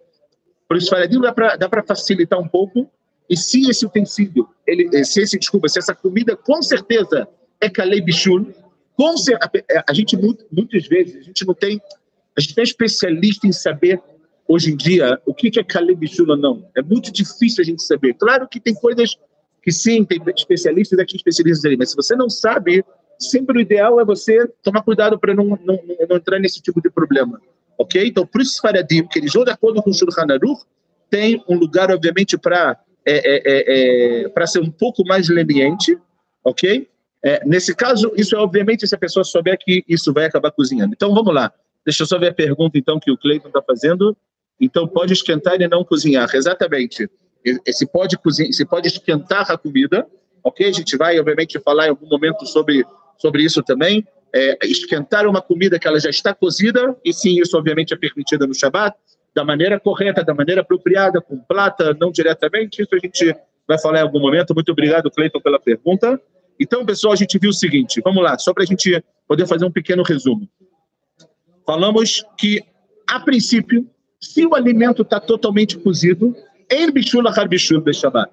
por 0.68 0.76
isso 0.76 0.90
Faradim 0.90 1.20
dá 1.20 1.32
para 1.32 1.56
dá 1.56 1.68
para 1.68 1.82
facilitar 1.82 2.38
um 2.40 2.48
pouco 2.48 2.90
e 3.28 3.36
se 3.36 3.68
esse 3.68 3.84
utensílio, 3.84 4.48
ele, 4.66 5.04
se 5.04 5.20
esse, 5.20 5.38
desculpa, 5.38 5.68
se 5.68 5.78
essa 5.78 5.94
comida 5.94 6.36
com 6.36 6.62
certeza 6.62 7.28
é 7.60 7.68
Kalei 7.68 8.00
Bishul. 8.00 8.54
Com 8.96 9.10
a, 9.10 9.84
a 9.88 9.92
gente, 9.92 10.16
muitas 10.16 10.86
vezes, 10.86 11.16
a 11.16 11.22
gente 11.22 11.44
não 11.44 11.54
tem, 11.54 11.80
a 12.36 12.40
gente 12.40 12.56
não 12.56 12.62
é 12.62 12.64
especialista 12.64 13.46
em 13.46 13.52
saber, 13.52 14.00
hoje 14.48 14.72
em 14.72 14.76
dia, 14.76 15.20
o 15.26 15.34
que 15.34 15.58
é 15.58 15.64
Kalei 15.64 15.96
Bishul 15.96 16.30
ou 16.30 16.36
não. 16.36 16.70
É 16.76 16.82
muito 16.82 17.12
difícil 17.12 17.62
a 17.62 17.64
gente 17.64 17.82
saber. 17.82 18.14
Claro 18.14 18.48
que 18.48 18.60
tem 18.60 18.74
coisas 18.74 19.16
que 19.62 19.72
sim, 19.72 20.04
tem 20.04 20.22
especialistas 20.34 20.98
aqui, 20.98 21.16
especialistas 21.16 21.64
ali, 21.64 21.76
mas 21.76 21.90
se 21.90 21.96
você 21.96 22.14
não 22.14 22.30
sabe, 22.30 22.84
sempre 23.23 23.57
o 23.57 23.61
ideal 23.61 23.99
é 23.99 24.05
você 24.05 24.47
tomar 24.63 24.81
cuidado 24.81 25.19
para 25.19 25.33
não, 25.33 25.45
não, 25.45 25.79
não, 26.09 26.15
entrar 26.15 26.39
nesse 26.39 26.61
tipo 26.61 26.81
de 26.81 26.89
problema. 26.89 27.39
Ok? 27.77 28.05
Então, 28.05 28.25
por 28.25 28.41
isso, 28.41 28.61
Faradim, 28.61 29.07
que 29.07 29.19
eles 29.19 29.33
vão 29.33 29.43
de 29.43 29.51
acordo 29.51 29.81
com 29.81 29.89
o 29.89 29.93
Shulchan 29.93 30.25
Aruch, 30.29 30.63
tem 31.09 31.43
um 31.47 31.55
lugar, 31.55 31.91
obviamente, 31.91 32.37
para 32.37 32.79
é, 33.05 33.13
é, 33.13 33.41
é, 33.45 34.23
é 34.23 34.29
para 34.29 34.45
ser 34.45 34.59
um 34.59 34.69
pouco 34.69 35.03
mais 35.05 35.27
leniente, 35.27 35.97
ok? 36.43 36.87
É, 37.23 37.45
nesse 37.45 37.75
caso, 37.75 38.11
isso 38.15 38.35
é 38.35 38.39
obviamente 38.39 38.87
se 38.87 38.95
a 38.95 38.97
pessoa 38.97 39.23
souber 39.23 39.57
que 39.59 39.83
isso 39.87 40.11
vai 40.11 40.25
acabar 40.25 40.51
cozinhando. 40.51 40.93
Então, 40.93 41.13
vamos 41.13 41.33
lá. 41.33 41.51
Deixa 41.85 42.03
eu 42.03 42.07
só 42.07 42.17
ver 42.17 42.29
a 42.29 42.33
pergunta, 42.33 42.77
então, 42.77 42.99
que 42.99 43.11
o 43.11 43.17
Cleiton 43.17 43.47
está 43.47 43.61
fazendo. 43.61 44.15
Então, 44.59 44.87
pode 44.87 45.13
esquentar 45.13 45.59
e 45.59 45.67
não 45.67 45.83
cozinhar. 45.83 46.29
Exatamente. 46.33 47.09
Se 47.67 47.85
pode, 47.85 48.17
cozinhar, 48.17 48.51
se 48.53 48.65
pode 48.65 48.87
esquentar 48.87 49.51
a 49.51 49.57
comida, 49.57 50.07
ok? 50.43 50.67
A 50.67 50.71
gente 50.71 50.97
vai, 50.97 51.19
obviamente, 51.19 51.59
falar 51.59 51.87
em 51.87 51.89
algum 51.89 52.07
momento 52.07 52.45
sobre, 52.45 52.85
sobre 53.21 53.43
isso 53.43 53.61
também. 53.61 54.05
É, 54.33 54.57
esquentar 54.63 55.27
uma 55.27 55.41
comida 55.41 55.77
que 55.77 55.87
ela 55.87 55.99
já 55.99 56.09
está 56.09 56.33
cozida, 56.33 56.95
e 57.03 57.13
sim, 57.13 57.39
isso 57.39 57.57
obviamente 57.57 57.93
é 57.93 57.97
permitido 57.97 58.47
no 58.47 58.55
Shabat, 58.55 58.95
da 59.35 59.43
maneira 59.43 59.79
correta, 59.79 60.23
da 60.23 60.33
maneira 60.33 60.61
apropriada, 60.61 61.21
com 61.21 61.37
plata, 61.37 61.95
não 61.99 62.11
diretamente. 62.11 62.81
Isso 62.81 62.95
a 62.95 62.99
gente 62.99 63.35
vai 63.67 63.79
falar 63.79 63.99
em 63.99 64.03
algum 64.03 64.19
momento. 64.19 64.53
Muito 64.53 64.71
obrigado, 64.71 65.11
Cleiton, 65.11 65.39
pela 65.39 65.59
pergunta. 65.59 66.19
Então, 66.59 66.85
pessoal, 66.85 67.13
a 67.13 67.15
gente 67.15 67.37
viu 67.39 67.49
o 67.49 67.53
seguinte, 67.53 68.01
vamos 68.03 68.23
lá, 68.23 68.37
só 68.37 68.53
para 68.53 68.63
a 68.63 68.65
gente 68.65 69.03
poder 69.27 69.47
fazer 69.47 69.65
um 69.65 69.71
pequeno 69.71 70.03
resumo. 70.03 70.47
Falamos 71.65 72.23
que, 72.37 72.63
a 73.07 73.19
princípio, 73.19 73.89
se 74.19 74.45
o 74.45 74.53
alimento 74.53 75.01
está 75.01 75.19
totalmente 75.19 75.77
cozido, 75.77 76.35
em 76.69 76.91
bichula 76.91 77.31
harbishul 77.31 77.81
beshabat, 77.81 78.31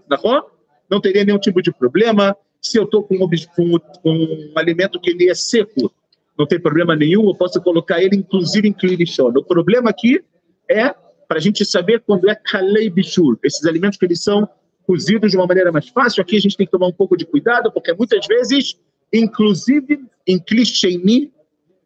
não 0.90 1.00
teria 1.00 1.24
nenhum 1.24 1.38
tipo 1.38 1.62
de 1.62 1.72
problema. 1.72 2.36
Se 2.60 2.78
eu 2.78 2.84
estou 2.84 3.02
com, 3.02 3.18
com, 3.18 3.78
com, 4.02 4.12
um 4.12 4.52
alimento 4.56 5.00
que 5.00 5.10
ele 5.10 5.30
é 5.30 5.34
seco, 5.34 5.92
não 6.38 6.46
tem 6.46 6.60
problema 6.60 6.94
nenhum, 6.94 7.28
eu 7.28 7.34
posso 7.34 7.60
colocar 7.60 8.02
ele, 8.02 8.16
inclusive, 8.16 8.68
em 8.68 8.72
clinichon. 8.72 9.32
O 9.36 9.44
problema 9.44 9.90
aqui 9.90 10.22
é 10.68 10.94
para 11.26 11.36
a 11.36 11.40
gente 11.40 11.64
saber 11.64 12.00
quando 12.00 12.28
é 12.28 12.34
kalei 12.34 12.88
bishul, 12.88 13.38
esses 13.44 13.64
alimentos 13.66 13.98
que 13.98 14.06
eles 14.06 14.22
são 14.22 14.48
cozidos 14.86 15.30
de 15.30 15.36
uma 15.36 15.46
maneira 15.46 15.70
mais 15.70 15.88
fácil. 15.88 16.22
Aqui 16.22 16.36
a 16.36 16.40
gente 16.40 16.56
tem 16.56 16.66
que 16.66 16.72
tomar 16.72 16.86
um 16.86 16.92
pouco 16.92 17.16
de 17.16 17.26
cuidado, 17.26 17.70
porque 17.70 17.92
muitas 17.92 18.26
vezes, 18.26 18.78
inclusive 19.12 20.00
em 20.26 20.38
clichêni, 20.38 21.30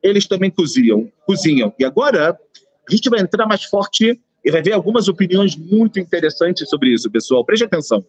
eles 0.02 0.26
também 0.26 0.50
cozinham, 0.50 1.10
cozinham. 1.26 1.74
E 1.78 1.84
agora 1.84 2.38
a 2.88 2.94
gente 2.94 3.10
vai 3.10 3.20
entrar 3.20 3.46
mais 3.46 3.64
forte 3.64 4.20
e 4.44 4.50
vai 4.50 4.62
ver 4.62 4.72
algumas 4.72 5.08
opiniões 5.08 5.56
muito 5.56 5.98
interessantes 5.98 6.68
sobre 6.68 6.90
isso, 6.90 7.10
pessoal. 7.10 7.44
Preste 7.44 7.64
atenção. 7.64 8.04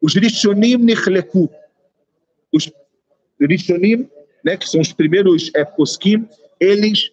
Os 0.00 0.14
Rishonim 0.14 0.76
Nichleku, 0.76 1.50
os 2.54 2.70
Rishonim, 3.40 4.08
né, 4.44 4.56
que 4.56 4.68
são 4.68 4.80
os 4.80 4.92
primeiros 4.92 5.50
é, 5.54 5.64
poskim, 5.64 6.28
eles 6.60 7.10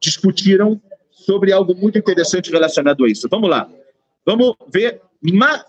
discutiram 0.00 0.80
sobre 1.10 1.52
algo 1.52 1.74
muito 1.74 1.98
interessante 1.98 2.50
relacionado 2.50 3.04
a 3.04 3.08
isso. 3.08 3.28
Vamos 3.30 3.50
lá. 3.50 3.70
Vamos 4.24 4.54
ver 4.72 5.00
ma, 5.22 5.64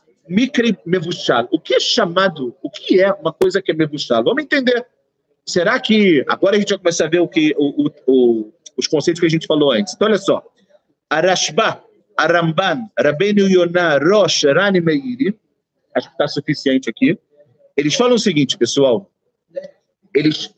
Mevushal. 0.85 1.47
O 1.51 1.59
que 1.59 1.75
é 1.75 1.79
chamado, 1.79 2.55
o 2.63 2.69
que 2.69 3.01
é 3.01 3.11
uma 3.11 3.33
coisa 3.33 3.61
que 3.61 3.71
é 3.71 3.75
Mevushal? 3.75 4.23
Vamos 4.23 4.43
entender. 4.43 4.85
Será 5.45 5.79
que, 5.79 6.23
agora 6.29 6.55
a 6.55 6.59
gente 6.59 6.69
vai 6.69 6.77
começar 6.77 7.05
a 7.05 7.09
ver 7.09 7.19
o 7.19 7.27
que, 7.27 7.53
o, 7.57 7.87
o, 7.87 7.91
o, 8.07 8.53
os 8.77 8.87
conceitos 8.87 9.19
que 9.19 9.25
a 9.25 9.29
gente 9.29 9.47
falou 9.47 9.71
antes. 9.71 9.93
Então, 9.93 10.07
olha 10.07 10.17
só. 10.17 10.43
Arashba, 11.09 11.83
Aramban, 12.17 12.87
Rabbeinu 12.97 13.47
Yonah, 13.47 13.97
Rosh, 13.97 14.43
Rani 14.43 14.79
Meiri, 14.79 15.37
acho 15.95 16.07
que 16.07 16.13
está 16.13 16.27
suficiente 16.27 16.89
aqui. 16.89 17.17
Eles 17.75 17.95
falam 17.95 18.15
o 18.15 18.19
seguinte, 18.19 18.57
pessoal. 18.57 19.09
Eles 20.13 20.53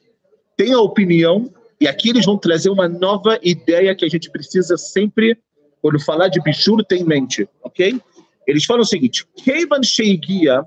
têm 0.57 0.73
a 0.73 0.79
opinião 0.79 1.51
e 1.79 1.87
aqui 1.87 2.09
eles 2.09 2.25
vão 2.25 2.37
trazer 2.37 2.69
uma 2.69 2.87
nova 2.87 3.39
ideia 3.41 3.95
que 3.95 4.05
a 4.05 4.09
gente 4.09 4.29
precisa 4.31 4.77
sempre, 4.77 5.37
quando 5.81 5.99
falar 5.99 6.29
de 6.29 6.41
bichuro, 6.41 6.83
ter 6.83 6.97
em 6.97 7.03
mente, 7.03 7.47
ok? 7.61 7.99
Eles 8.47 8.65
falam 8.65 8.83
o 8.83 8.85
seguinte: 8.85 9.25
Keivan 9.35 9.83
Sheigia 9.83 10.65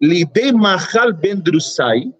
Lidei 0.00 0.52
Mahal 0.52 1.12
Bendrusai, 1.12 2.12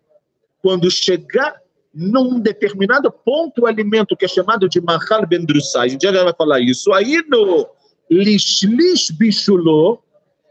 quando 0.62 0.90
chegar 0.90 1.60
num 1.92 2.40
determinado 2.40 3.10
ponto 3.10 3.62
o 3.62 3.66
alimento 3.66 4.16
que 4.16 4.24
é 4.24 4.28
chamado 4.28 4.68
de 4.68 4.80
Mahal 4.80 5.26
Bendrusai, 5.26 5.86
a 5.86 5.90
gente 5.90 6.02
já 6.02 6.24
vai 6.24 6.34
falar 6.34 6.60
isso, 6.60 6.92
aí 6.92 7.22
no 7.28 7.68
Lishlish 8.10 9.12
Bichulô, 9.12 10.02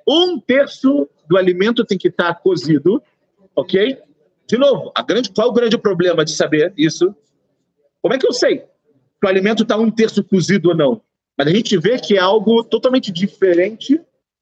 um 0.08 0.40
terço 0.40 1.10
do 1.28 1.38
alimento 1.38 1.86
tem 1.86 1.98
que 1.98 2.08
estar 2.08 2.34
cozido, 2.36 3.02
ok? 3.56 3.98
De 4.48 4.58
novo, 4.58 4.92
a 4.96 5.02
grande, 5.02 5.32
qual 5.32 5.50
o 5.50 5.54
grande 5.54 5.78
problema 5.78 6.26
de 6.26 6.32
saber 6.32 6.74
isso? 6.78 7.16
Como 8.02 8.14
é 8.14 8.18
que 8.18 8.28
eu 8.28 8.34
sei 8.34 8.60
que 8.60 9.26
o 9.26 9.28
alimento 9.28 9.64
está 9.64 9.78
um 9.78 9.90
terço 9.90 10.24
cozido 10.24 10.70
ou 10.70 10.76
não? 10.76 11.02
Mas 11.38 11.48
a 11.48 11.52
gente 11.52 11.78
vê 11.78 11.98
que 11.98 12.18
é 12.18 12.20
algo 12.20 12.64
totalmente 12.64 13.12
diferente 13.12 14.00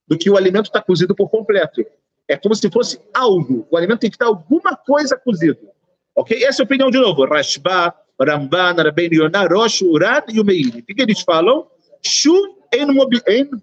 do 0.07 0.17
que 0.17 0.29
o 0.29 0.35
alimento 0.35 0.65
está 0.65 0.81
cozido 0.81 1.15
por 1.15 1.29
completo. 1.29 1.85
É 2.27 2.35
como 2.35 2.55
se 2.55 2.69
fosse 2.69 2.99
algo. 3.13 3.67
O 3.69 3.77
alimento 3.77 3.99
tem 3.99 4.09
que 4.09 4.15
estar 4.15 4.25
alguma 4.25 4.75
coisa 4.75 5.17
cozido. 5.17 5.69
Ok? 6.15 6.43
Essa 6.43 6.61
é 6.61 6.63
a 6.63 6.65
opinião 6.65 6.89
de 6.89 6.99
novo. 6.99 7.25
Rashba, 7.25 7.93
Ramban, 8.19 8.73
Rabbein 8.73 9.09
Yonah, 9.13 9.47
Rosh, 9.47 9.81
e 9.81 10.39
o. 10.39 10.41
O 10.41 10.45
que 10.45 11.01
eles 11.01 11.21
falam? 11.21 11.67
Shum 12.03 12.55
en 12.73 12.87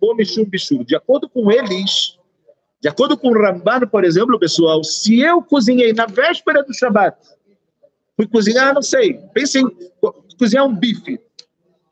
bomishum 0.00 0.44
bishur. 0.44 0.85
De 0.85 0.94
acordo 0.94 1.28
com 1.28 1.50
eles, 1.50 2.17
de 2.81 2.88
acordo 2.88 3.17
com 3.17 3.29
o 3.29 3.43
Ramban, 3.43 3.81
por 3.88 4.05
exemplo, 4.05 4.38
pessoal, 4.38 4.85
se 4.85 5.21
eu 5.21 5.43
cozinhei 5.43 5.93
na 5.93 6.07
véspera 6.07 6.62
do 6.62 6.73
Shabat, 6.73 7.17
Fui 8.19 8.27
cozinhar, 8.27 8.75
não 8.75 8.83
sei. 8.83 9.14
Pense 9.33 9.61
em 9.61 9.71
cozinhar 10.37 10.67
um 10.67 10.75
bife. 10.75 11.21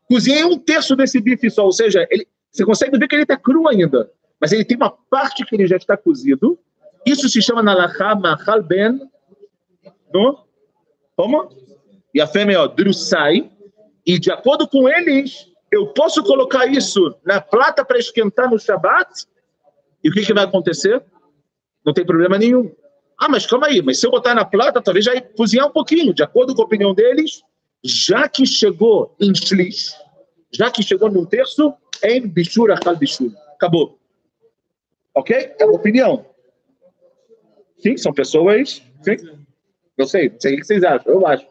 Cozinhei 0.09 0.43
um 0.43 0.59
terço 0.59 0.93
desse 0.93 1.21
bife 1.21 1.49
só, 1.49 1.63
ou 1.63 1.71
seja, 1.71 2.05
ele, 2.11 2.27
você 2.51 2.65
consegue 2.65 2.97
ver 2.97 3.07
que 3.07 3.15
ele 3.15 3.23
está 3.23 3.37
cru 3.37 3.65
ainda, 3.67 4.11
mas 4.39 4.51
ele 4.51 4.65
tem 4.65 4.75
uma 4.75 4.91
parte 5.09 5.45
que 5.45 5.55
ele 5.55 5.65
já 5.65 5.77
está 5.77 5.95
cozido. 5.95 6.59
Isso 7.05 7.29
se 7.29 7.41
chama 7.41 7.63
nalachá 7.63 8.13
mahal 8.13 8.61
ben, 8.61 9.09
no, 10.13 10.45
como? 11.15 11.49
E 12.13 12.19
a 12.19 12.27
fêmea, 12.27 12.61
ó, 12.61 12.67
drusai. 12.67 13.49
E 14.05 14.19
de 14.19 14.29
acordo 14.29 14.67
com 14.67 14.87
eles, 14.89 15.49
eu 15.71 15.87
posso 15.93 16.21
colocar 16.23 16.65
isso 16.65 17.15
na 17.25 17.39
plata 17.39 17.85
para 17.85 17.99
esquentar 17.99 18.49
no 18.49 18.59
Shabat. 18.59 19.25
E 20.07 20.09
o 20.09 20.13
que, 20.13 20.25
que 20.25 20.33
vai 20.33 20.45
acontecer? 20.45 21.03
Não 21.85 21.93
tem 21.93 22.05
problema 22.05 22.37
nenhum. 22.37 22.73
Ah, 23.19 23.27
mas 23.27 23.45
calma 23.45 23.67
aí, 23.67 23.81
mas 23.81 23.99
se 23.99 24.07
eu 24.07 24.11
botar 24.11 24.33
na 24.33 24.45
plata, 24.45 24.81
talvez 24.81 25.03
já 25.03 25.19
cozinhar 25.19 25.67
um 25.67 25.71
pouquinho, 25.71 26.13
de 26.13 26.23
acordo 26.23 26.55
com 26.55 26.61
a 26.61 26.65
opinião 26.65 26.93
deles, 26.93 27.43
já 27.83 28.29
que 28.29 28.45
chegou 28.45 29.13
em 29.19 29.35
Shlish, 29.35 29.91
já 30.49 30.71
que 30.71 30.81
chegou 30.81 31.11
num 31.11 31.25
terço, 31.25 31.73
em 32.01 32.25
Bishur 32.25 32.71
Akal 32.71 32.95
Bishur. 32.95 33.33
Acabou. 33.55 33.99
Ok? 35.13 35.35
É 35.59 35.65
uma 35.65 35.75
opinião. 35.75 36.25
Sim, 37.79 37.97
são 37.97 38.13
pessoas. 38.13 38.81
Sim. 39.01 39.17
Eu 39.97 40.07
sei, 40.07 40.33
sei 40.39 40.53
o 40.53 40.57
que 40.59 40.67
vocês 40.67 40.85
acham, 40.85 41.11
eu 41.11 41.27
acho. 41.27 41.45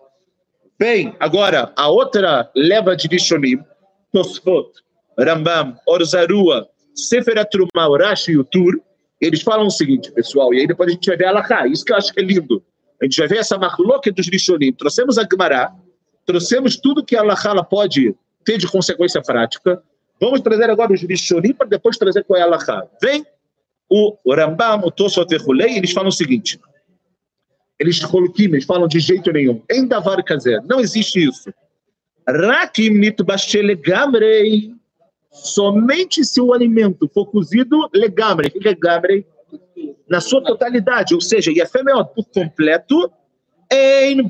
Bem, 0.79 1.15
agora, 1.21 1.75
a 1.77 1.91
outra 1.91 2.51
leva 2.57 2.97
de 2.97 3.07
Rishonim, 3.07 3.63
Tosfot, 4.13 4.71
Rambam, 5.19 5.77
Orzarua, 5.87 6.71
Sefer 6.97 7.39
Atrumah, 7.39 7.89
Rashi 7.99 8.33
e 8.33 8.39
Utur, 8.39 8.81
eles 9.21 9.43
falam 9.43 9.67
o 9.67 9.71
seguinte, 9.71 10.11
pessoal, 10.13 10.53
e 10.53 10.61
aí 10.61 10.67
depois 10.67 10.89
a 10.89 10.93
gente 10.93 11.07
vai 11.07 11.17
ver 11.17 11.27
a 11.27 11.31
Alaká, 11.31 11.67
isso 11.67 11.85
que 11.85 11.93
eu 11.93 11.97
acho 11.97 12.13
que 12.13 12.21
é 12.21 12.23
lindo. 12.23 12.63
A 13.01 13.05
gente 13.05 13.19
vai 13.19 13.29
ver 13.29 13.39
essa 13.39 13.59
marloca 13.59 14.11
dos 14.11 14.29
Rishonim. 14.29 14.73
Trouxemos 14.73 15.19
a 15.19 15.27
Gemara, 15.31 15.73
trouxemos 16.25 16.77
tudo 16.77 17.05
que 17.05 17.17
a 17.17 17.21
Alaká 17.21 17.63
pode 17.63 18.15
ter 18.45 18.59
de 18.59 18.67
consequência 18.67 19.23
prática. 19.23 19.83
Vamos 20.21 20.41
trazer 20.41 20.71
agora 20.71 20.93
os 20.93 21.03
Rishonim 21.03 21.53
para 21.53 21.67
depois 21.67 21.99
trazer 21.99 22.25
qual 22.25 22.39
é 22.39 22.43
a 22.43 22.47
Alaká. 22.47 22.87
Vem 23.01 23.25
o 23.89 24.17
Rambam, 24.35 24.81
o 24.85 24.91
Tosfot 24.91 25.27
e 25.31 25.77
eles 25.77 25.93
falam 25.93 26.09
o 26.09 26.13
seguinte. 26.13 26.59
Eles 27.79 28.03
coloquim, 28.05 28.45
eles 28.45 28.65
falam 28.65 28.89
de 28.89 28.99
jeito 28.99 29.31
nenhum. 29.31 29.63
Em 29.71 29.87
Davar 29.87 30.23
Kazer, 30.25 30.63
não 30.65 30.81
existe 30.81 31.23
isso. 31.23 31.53
Rakim 32.27 32.91
nitbashele 32.91 33.77
gamrei 33.77 34.75
somente 35.45 36.25
se 36.25 36.41
o 36.41 36.53
alimento 36.53 37.09
for 37.13 37.27
cozido 37.27 37.89
legamre, 37.95 38.53
legamre 38.57 39.27
na 40.09 40.21
sua 40.21 40.43
totalidade, 40.43 41.15
ou 41.15 41.21
seja, 41.21 41.53
Yafemel 41.53 42.05
por 42.07 42.25
completo, 42.27 43.11
em 43.71 44.23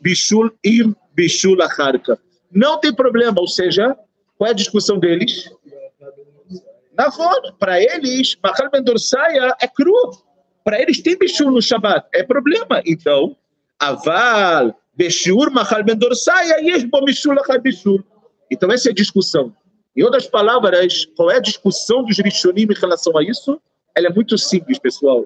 bishul 0.00 0.50
im 0.64 0.94
bishul 1.14 1.62
acharka. 1.62 2.18
Não 2.52 2.78
tem 2.78 2.94
problema, 2.94 3.40
ou 3.40 3.48
seja, 3.48 3.96
qual 4.36 4.48
é 4.48 4.50
a 4.50 4.54
discussão 4.54 4.98
deles? 4.98 5.50
Na 6.96 7.10
para 7.58 7.80
eles, 7.80 8.36
Machal 8.42 8.70
Ben 8.70 8.82
Dorsaya 8.82 9.54
é 9.60 9.68
cru. 9.68 10.10
Para 10.64 10.80
eles 10.80 11.00
tem 11.00 11.16
bichul 11.16 11.50
no 11.50 11.62
Shabat, 11.62 12.08
é 12.12 12.22
problema. 12.22 12.82
Então, 12.84 13.36
Aval, 13.78 14.74
Beshiur 14.96 15.50
Mahal 15.50 15.84
Ben 15.84 15.96
Dorsaya, 15.96 16.58
Yesh 16.60 16.84
Bo 16.84 17.02
Mishul 17.04 17.38
Achal 17.38 17.60
Bishul. 17.60 18.02
Então 18.50 18.72
essa 18.72 18.88
é 18.88 18.92
a 18.92 18.94
discussão. 18.94 19.54
Em 19.96 20.02
outras 20.02 20.26
palavras, 20.26 21.06
qual 21.16 21.30
é 21.30 21.36
a 21.36 21.40
discussão 21.40 22.04
dos 22.04 22.18
Rishonim 22.18 22.64
em 22.64 22.74
relação 22.74 23.16
a 23.16 23.24
isso? 23.24 23.60
Ela 23.94 24.08
é 24.08 24.12
muito 24.12 24.36
simples, 24.36 24.78
pessoal. 24.78 25.24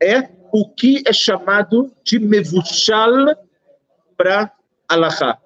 É 0.00 0.28
o 0.52 0.68
que 0.68 1.02
é 1.06 1.12
chamado 1.12 1.90
de 2.04 2.18
Mevushal 2.18 3.34
para 4.16 4.52
Alahá. 4.86 5.38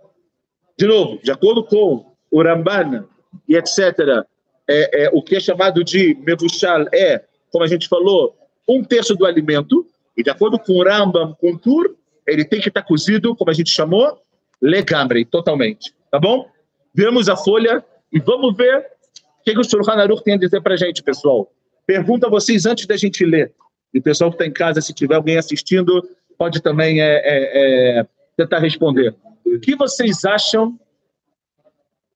De 0.77 0.87
novo, 0.87 1.21
de 1.23 1.31
acordo 1.31 1.63
com 1.63 2.07
o 2.31 2.43
Ramban 2.43 3.07
e 3.49 3.57
etc., 3.57 4.27
é, 4.69 5.05
é, 5.05 5.11
o 5.13 5.23
que 5.23 5.37
é 5.37 5.41
chamado 5.41 5.85
de 5.85 6.17
Mevushal 6.27 6.87
é, 6.93 7.25
como 7.53 7.65
a 7.65 7.69
gente 7.69 7.89
falou, 7.89 8.37
um 8.69 8.83
terço 8.83 9.15
do 9.15 9.25
alimento, 9.25 9.87
e 10.17 10.25
de 10.25 10.31
acordo 10.31 10.59
com 10.59 10.73
o 10.73 10.83
Rambam, 10.83 11.37
com 11.41 11.53
o 11.53 11.59
Tur, 11.59 11.97
ele 12.27 12.45
tem 12.45 12.61
que 12.61 12.69
estar 12.69 12.83
cozido, 12.83 13.37
como 13.37 13.51
a 13.51 13.55
gente 13.55 13.71
chamou, 13.71 14.21
legambre, 14.61 15.25
totalmente. 15.25 15.95
Tá 16.11 16.19
bom? 16.19 16.49
Vemos 16.93 17.29
a 17.29 17.37
folha 17.37 17.85
e 18.13 18.21
vamos 18.21 18.57
ver 18.57 18.79
o 18.79 19.45
que, 19.45 19.53
que 19.53 19.61
o 19.61 19.65
Shulchan 19.65 19.93
Aruch 19.93 20.23
tem 20.23 20.35
a 20.35 20.39
dizer 20.39 20.61
para 20.61 20.75
a 20.75 20.77
gente, 20.77 21.03
pessoal. 21.03 21.51
Pergunta 21.87 22.27
a 22.27 22.31
vocês 22.31 22.67
antes 22.67 22.87
da 22.87 22.97
gente 22.97 23.25
ler. 23.25 23.55
E 23.95 23.99
o 23.99 24.03
pessoal 24.03 24.31
que 24.31 24.37
está 24.37 24.47
em 24.47 24.53
casa, 24.53 24.81
se 24.81 24.93
tiver 24.93 25.15
alguém 25.15 25.37
assistindo, 25.37 26.07
pode 26.37 26.61
também 26.61 27.01
é, 27.01 27.17
é, 27.17 27.99
é, 28.01 28.07
tentar 28.37 28.59
responder. 28.59 29.15
O 29.45 29.59
que 29.61 29.77
vocês 29.77 30.25
acham? 30.25 30.79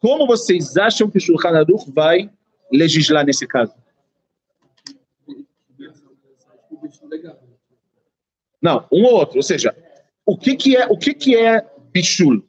Como 0.00 0.26
vocês 0.26 0.76
acham 0.76 1.10
que 1.10 1.18
o 1.18 1.20
Shulchan 1.20 1.50
Aruch 1.50 1.90
vai 1.90 2.30
legislar 2.72 3.24
nesse 3.24 3.46
caso? 3.46 3.74
Não, 8.60 8.86
um 8.92 9.04
ou 9.04 9.14
outro. 9.14 9.36
Ou 9.36 9.42
seja, 9.42 9.74
o 10.26 10.36
que, 10.36 10.56
que 10.56 10.76
é 10.76 10.86
o 10.86 10.96
que, 10.96 11.14
que 11.14 11.36
é 11.36 11.66
bichul? 11.92 12.44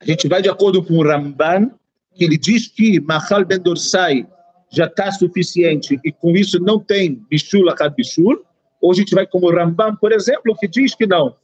A 0.00 0.04
gente 0.04 0.26
vai 0.26 0.42
de 0.42 0.48
acordo 0.48 0.82
com 0.82 0.94
o 0.94 1.02
Ramban, 1.06 1.70
que 2.14 2.24
ele 2.24 2.36
diz 2.36 2.68
que 2.68 3.00
Mahal 3.00 3.44
Ben 3.44 3.58
Dorsai 3.58 4.26
já 4.70 4.86
está 4.86 5.10
suficiente 5.12 6.00
e 6.04 6.10
com 6.12 6.30
isso 6.30 6.58
não 6.58 6.80
tem 6.80 7.14
bichul 7.28 7.68
a 7.70 7.88
bichul. 7.88 8.44
Ou 8.80 8.90
a 8.90 8.94
gente 8.94 9.14
vai 9.14 9.26
como 9.26 9.46
o 9.46 9.54
Ramban, 9.54 9.94
por 9.96 10.12
exemplo, 10.12 10.56
que 10.58 10.66
diz 10.66 10.94
que 10.94 11.06
não. 11.06 11.36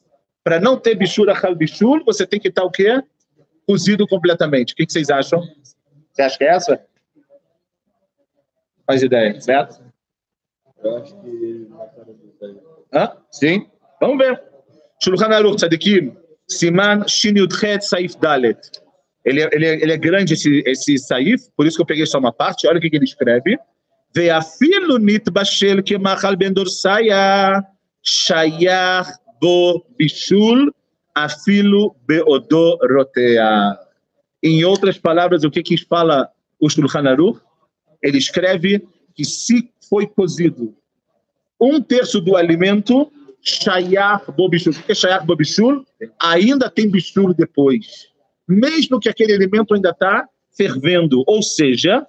Para 0.43 0.59
não 0.59 0.77
ter 0.77 0.95
bichul 0.95 1.31
a 1.31 1.55
bichul, 1.55 2.03
você 2.05 2.27
tem 2.27 2.41
que 2.41 2.49
estar 2.49 2.65
o 2.65 2.71
quê? 2.71 3.03
Cozido 3.67 4.07
completamente. 4.09 4.73
O 4.73 4.77
que, 4.77 4.87
que 4.87 4.93
vocês 4.93 5.11
acham? 5.11 5.43
Você 6.13 6.23
acha 6.23 6.39
que 6.39 6.45
é 6.45 6.49
essa? 6.49 6.81
Faz 8.87 9.03
ideia, 9.03 9.39
certo? 9.41 9.83
Eu 10.83 10.97
acho 10.97 11.15
que. 11.21 11.69
Hã? 12.93 13.13
Sim? 13.31 13.69
Vamos 14.01 14.19
ver. 14.19 14.43
Shulchan 15.03 15.29
Aruch 15.29 15.57
Tzadikim, 15.57 16.17
Siman 16.49 17.07
Shin 17.07 17.37
Yudchet 17.37 17.85
Saif 17.85 18.17
Dalet. 18.19 18.59
Ele, 19.29 19.43
é, 19.43 19.49
ele, 19.53 19.67
é, 19.67 19.83
ele 19.83 19.93
é 19.93 19.97
grande 19.99 20.33
esse, 20.33 20.63
esse 20.65 20.97
Saif, 20.97 21.51
por 21.55 21.67
isso 21.67 21.77
que 21.77 21.83
eu 21.83 21.87
peguei 21.87 22.07
só 22.07 22.19
uma 22.19 22.33
parte, 22.33 22.67
olha 22.67 22.79
o 22.79 22.81
que, 22.81 22.89
que 22.89 22.97
ele 22.97 23.05
escreve. 23.05 23.59
Ve'afilu 24.15 24.99
nit 24.99 25.31
bashel 25.31 25.83
que 25.83 25.99
machal 25.99 26.35
ben 26.35 26.51
dorsaya 26.51 27.63
shayach 28.03 29.07
bo 29.39 29.85
bishul 29.99 30.73
afilo 31.15 31.95
beodo 32.07 32.79
rotea. 32.91 33.77
Em 34.43 34.65
outras 34.65 34.97
palavras, 34.97 35.45
o 35.45 35.51
que 35.51 35.63
que 35.63 35.77
fala 35.77 36.31
o 36.59 36.71
Shulchan 36.71 37.07
Aruch? 37.07 37.39
Ele 38.03 38.17
escreve 38.17 38.83
que 39.15 39.27
se 39.27 39.71
foi 39.91 40.07
cozido 40.07 40.75
um 41.61 41.83
terço 41.83 42.19
do 42.19 42.35
alimento, 42.35 43.13
shayach 43.43 44.33
bo 44.33 44.49
bishul. 44.49 44.73
O 44.73 44.83
que 44.85 44.93
é 44.93 44.95
shayach 44.95 45.27
bo 45.27 45.37
bishul? 45.37 45.85
Ainda 46.19 46.71
tem 46.71 46.89
bishul 46.89 47.35
depois. 47.35 48.09
Mesmo 48.49 48.99
que 48.99 49.09
aquele 49.09 49.35
alimento 49.35 49.75
ainda 49.75 49.91
está 49.91 50.27
fervendo. 50.57 51.23
Ou 51.27 51.43
seja, 51.43 52.07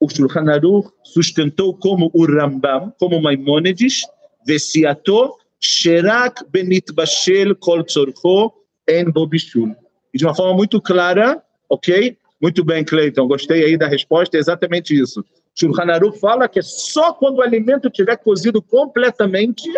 o 0.00 0.08
Shulchan 0.08 0.50
Aruch 0.50 0.90
sustentou 1.02 1.74
como 1.74 2.10
o 2.14 2.24
Rambam, 2.24 2.92
como 2.98 3.20
Maimônides, 3.20 4.02
Vesiato 4.46 5.34
Sherak 5.60 6.44
Benit 6.50 6.92
Bashel 6.92 7.56
Kol 7.56 7.82
Tzorcho 7.82 8.52
En 8.88 9.10
Bobishul. 9.10 9.74
De 10.14 10.24
uma 10.24 10.34
forma 10.34 10.54
muito 10.54 10.80
clara, 10.80 11.42
ok? 11.68 12.16
Muito 12.40 12.64
bem, 12.64 12.84
Cleiton, 12.84 13.26
gostei 13.26 13.64
aí 13.64 13.76
da 13.76 13.88
resposta, 13.88 14.36
é 14.36 14.40
exatamente 14.40 14.98
isso. 14.98 15.24
Shulchan 15.54 15.90
Aruch 15.90 16.20
fala 16.20 16.48
que 16.48 16.62
só 16.62 17.12
quando 17.12 17.38
o 17.38 17.42
alimento 17.42 17.88
estiver 17.88 18.16
cozido 18.16 18.62
completamente 18.62 19.68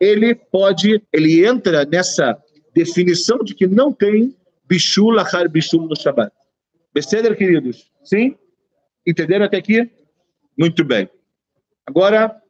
ele 0.00 0.34
pode, 0.34 1.02
ele 1.12 1.46
entra 1.46 1.84
nessa 1.84 2.36
definição 2.74 3.38
de 3.38 3.54
que 3.54 3.66
não 3.66 3.92
tem 3.92 4.34
bichul 4.66 5.18
achar 5.18 5.48
bichul 5.48 5.88
no 5.88 5.96
Shabbat. 5.96 6.32
Beceder, 6.92 7.36
queridos? 7.36 7.90
Sim? 8.02 8.36
Entenderam 9.06 9.44
até 9.44 9.58
aqui? 9.58 9.90
Muito 10.58 10.84
bem. 10.84 11.08
Agora, 11.86 12.40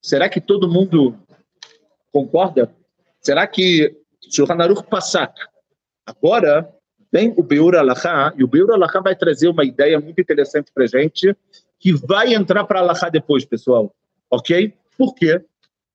será 0.00 0.28
que 0.28 0.40
todo 0.40 0.70
mundo 0.70 1.16
concorda? 2.12 2.74
Será 3.20 3.46
que 3.46 3.96
Shulchan 4.32 4.62
Aruch 4.62 4.84
Passak, 4.84 5.34
agora 6.06 6.72
vem 7.12 7.34
o 7.36 7.42
Beur 7.42 7.74
Alachá, 7.74 8.32
e 8.36 8.44
o 8.44 8.48
Beur 8.48 8.70
Alachá 8.70 9.00
vai 9.00 9.16
trazer 9.16 9.48
uma 9.48 9.64
ideia 9.64 9.98
muito 10.00 10.20
interessante 10.20 10.70
para 10.72 10.86
gente, 10.86 11.36
que 11.78 11.92
vai 11.92 12.34
entrar 12.34 12.64
para 12.64 12.78
Alachá 12.78 13.08
depois, 13.08 13.44
pessoal. 13.44 13.92
Ok? 14.30 14.72
Por 14.96 15.14
quê? 15.14 15.42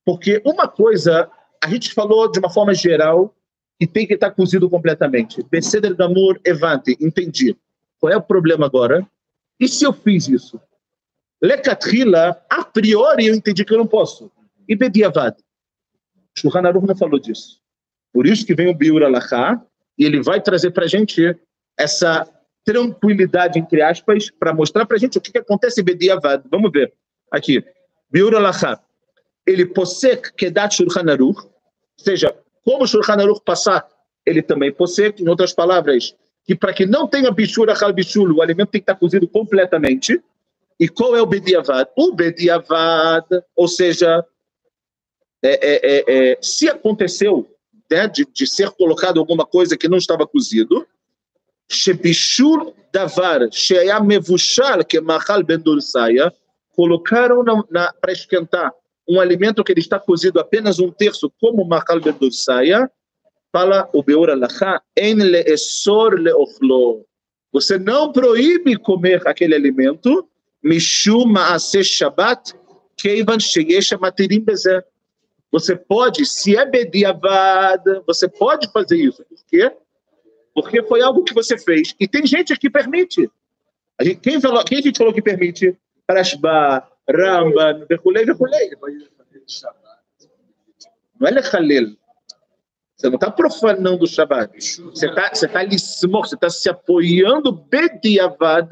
Porque 0.03 0.41
uma 0.45 0.67
coisa, 0.67 1.29
a 1.63 1.69
gente 1.69 1.93
falou 1.93 2.29
de 2.29 2.39
uma 2.39 2.49
forma 2.49 2.73
geral 2.73 3.33
que 3.79 3.87
tem 3.87 4.07
que 4.07 4.13
estar 4.13 4.31
cozido 4.31 4.69
completamente. 4.69 5.43
Beceder 5.49 5.95
Gamur 5.95 6.39
Evante, 6.45 6.97
entendi. 6.99 7.55
Qual 7.99 8.11
é 8.11 8.17
o 8.17 8.21
problema 8.21 8.65
agora? 8.65 9.05
E 9.59 9.67
se 9.67 9.85
eu 9.85 9.93
fiz 9.93 10.27
isso? 10.27 10.59
Lecatrila, 11.41 12.41
a 12.49 12.63
priori 12.63 13.27
eu 13.27 13.35
entendi 13.35 13.65
que 13.65 13.73
eu 13.73 13.77
não 13.77 13.87
posso. 13.87 14.31
E 14.67 14.75
Bediavad. 14.75 15.35
Shulchan 16.37 16.67
Aruch 16.67 16.87
não 16.87 16.95
falou 16.95 17.19
disso. 17.19 17.59
Por 18.11 18.25
isso 18.25 18.45
que 18.45 18.55
vem 18.55 18.69
o 18.69 18.73
Biur 18.73 19.03
Alachá, 19.03 19.61
e 19.97 20.05
ele 20.05 20.21
vai 20.21 20.41
trazer 20.41 20.71
para 20.71 20.85
a 20.85 20.87
gente 20.87 21.37
essa 21.77 22.27
tranquilidade, 22.63 23.59
entre 23.59 23.81
aspas, 23.81 24.29
para 24.31 24.53
mostrar 24.53 24.85
para 24.85 24.97
a 24.97 24.99
gente 24.99 25.17
o 25.17 25.21
que, 25.21 25.31
que 25.31 25.37
acontece 25.37 25.81
em 25.81 25.83
Bediavad. 25.83 26.43
Vamos 26.49 26.71
ver. 26.71 26.93
Aqui. 27.31 27.63
Biur 28.09 28.35
Alachá 28.35 28.81
ele 29.45 29.65
possek 29.65 30.33
kedat 30.33 30.75
Shulchan 30.75 31.09
Aruch, 31.11 31.43
ou 31.43 31.51
seja, 31.97 32.35
como 32.65 32.83
o 32.83 32.87
Shulchan 32.87 33.13
Aruch 33.13 33.41
passar, 33.45 33.87
ele 34.25 34.41
também 34.41 34.73
possek, 34.73 35.21
em 35.21 35.29
outras 35.29 35.53
palavras, 35.53 36.15
que 36.43 36.55
para 36.55 36.73
que 36.73 36.85
não 36.85 37.07
tenha 37.07 37.31
bichura 37.31 37.73
achal 37.73 37.93
bichul, 37.93 38.33
o 38.33 38.41
alimento 38.41 38.71
tem 38.71 38.81
que 38.81 38.91
estar 38.91 38.95
cozido 38.95 39.27
completamente. 39.27 40.19
E 40.79 40.89
qual 40.89 41.15
é 41.15 41.21
o 41.21 41.25
bediavad? 41.25 41.89
O 41.95 42.11
bediavad, 42.11 43.25
ou 43.55 43.67
seja, 43.67 44.25
é, 45.43 45.49
é, 45.61 45.79
é, 45.83 46.31
é, 46.31 46.37
se 46.41 46.67
aconteceu 46.67 47.47
né, 47.89 48.07
de, 48.07 48.25
de, 48.25 48.47
ser 48.47 48.71
colocado 48.71 49.19
alguma 49.19 49.45
coisa 49.45 49.77
que 49.77 49.87
não 49.87 49.97
estava 49.97 50.25
cozido, 50.25 50.87
shebishur 51.69 52.73
davar 52.91 53.47
sheya 53.51 53.99
mevushal 53.99 54.83
que 54.83 54.99
machal 54.99 55.43
ben 55.43 55.61
colocaram 56.75 57.43
para 58.01 58.11
esquentar 58.11 58.73
um 59.07 59.19
alimento 59.19 59.63
que 59.63 59.71
ele 59.71 59.79
está 59.79 59.99
cozido 59.99 60.39
apenas 60.39 60.79
um 60.79 60.91
terço, 60.91 61.31
como 61.39 61.65
makal 61.65 61.99
bedursaya, 61.99 62.89
fala 63.51 63.89
o 63.93 64.03
Beur 64.03 64.29
Alachá, 64.29 64.81
en 64.97 65.15
leesor 65.15 66.19
leochlo. 66.19 67.05
Você 67.53 67.77
não 67.77 68.11
proíbe 68.11 68.75
comer 68.77 69.25
aquele 69.27 69.55
alimento, 69.55 70.27
mishum 70.61 71.25
maase 71.25 71.83
shabbat, 71.83 72.53
keivan 72.97 73.39
sheyesh 73.39 73.91
materim 73.99 74.41
bezer. 74.41 74.85
Você 75.51 75.75
pode, 75.75 76.25
se 76.25 76.57
é 76.57 76.65
bediavad, 76.65 77.81
você 78.05 78.27
pode 78.27 78.69
fazer 78.73 78.97
isso. 78.97 79.23
Por 79.23 79.45
quê? 79.47 79.71
Porque 80.53 80.83
foi 80.83 81.01
algo 81.01 81.23
que 81.23 81.33
você 81.33 81.57
fez. 81.57 81.95
E 81.99 82.07
tem 82.07 82.25
gente 82.25 82.57
que 82.57 82.69
permite. 82.69 83.29
A 83.97 84.03
gente, 84.03 84.19
quem, 84.19 84.41
falou, 84.41 84.63
quem 84.65 84.79
a 84.79 84.81
gente 84.81 84.97
falou 84.97 85.13
que 85.13 85.21
permite? 85.21 85.77
Rashba, 86.09 86.85
Ramban, 87.10 87.86
וכולי 87.90 88.30
וכולי. 88.30 88.70
Não 91.20 91.28
é 91.28 91.30
lechalel. 91.30 91.96
Você 92.96 93.08
não 93.08 93.14
está 93.14 93.30
profanando 93.30 94.04
o 94.04 94.06
Shabbat. 94.06 94.52
Você 94.58 95.06
está 95.06 95.30
você 95.34 95.48
tá 95.48 95.60
você 95.64 96.34
está 96.34 96.50
se 96.50 96.68
apoiando 96.68 97.50
bediavad 97.50 98.68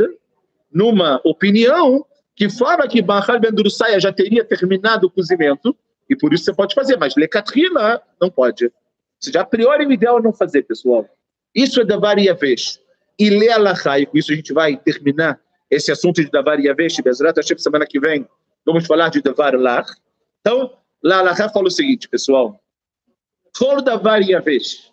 numa 0.71 1.21
opinião 1.25 2.05
que 2.37 2.51
fala 2.51 2.87
que 2.87 3.01
Bahal 3.01 3.41
Ben 3.41 3.53
Durusaya 3.53 3.99
já 3.99 4.13
teria 4.13 4.45
terminado 4.45 5.07
o 5.07 5.11
cozimento 5.11 5.75
e 6.09 6.15
por 6.15 6.33
isso 6.33 6.45
você 6.45 6.55
pode 6.55 6.75
fazer, 6.75 6.97
mas 6.97 7.17
Lecatrina 7.17 8.01
não 8.21 8.31
pode. 8.31 8.67
Ou 8.67 8.73
seja, 9.19 9.41
a 9.41 9.45
priori 9.45 9.87
o 9.87 9.93
ideal 9.93 10.19
é 10.19 10.23
não 10.23 10.33
fazer, 10.33 10.63
pessoal. 10.63 11.09
Isso 11.55 11.81
é 11.81 11.85
da 11.85 11.99
vez. 12.35 12.81
E 13.19 13.31
ler 13.31 13.51
Alahá, 13.51 13.99
e 13.99 14.07
com 14.07 14.17
isso 14.17 14.33
a 14.33 14.37
gente 14.37 14.53
vai 14.53 14.77
terminar 14.77 15.41
esse 15.74 15.92
assunto 15.92 16.24
de 16.24 16.30
Davar 16.30 16.60
Yavesh, 16.60 17.02
Bezrat 17.02 17.36
Hashem, 17.36 17.58
semana 17.58 17.86
que 17.86 18.00
vem, 18.00 18.28
vamos 18.66 18.86
falar 18.86 19.10
de 19.10 19.22
Davar 19.22 19.56
Lach. 19.56 19.90
Então, 20.42 20.72
lá 21.04 21.22
Lalachá 21.22 21.50
fala 21.50 21.68
o 21.68 21.72
seguinte, 21.72 22.08
pessoal. 22.08 22.60
Kol 23.58 23.82
Davar 23.82 24.22
Yavesh. 24.22 24.92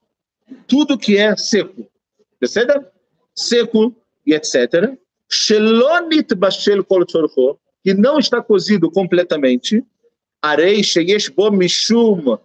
Tudo 0.67 0.99
que 0.99 1.17
é 1.17 1.37
seco. 1.37 1.87
Percebe? 2.39 2.85
Seco 3.35 3.95
e 4.27 4.35
etc. 4.35 4.97
Shelonit 5.29 6.35
Bashel 6.35 6.85
Kol 6.85 7.05
Tzorcho. 7.07 7.59
Que 7.83 7.95
não 7.95 8.19
está 8.19 8.43
cozido 8.43 8.91
completamente. 8.91 9.85
Arei 10.43 10.83
Sheyesh 10.83 11.31
Bo 11.31 11.51
Mishum 11.51 12.39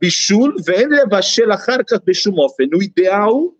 Bishul 0.00 0.54
Ven 0.62 0.90
bashel 1.08 1.50
Acharkach 1.50 2.04
Bishum 2.04 2.38
Ofen. 2.38 2.68
No 2.70 2.82
ideal, 2.82 3.52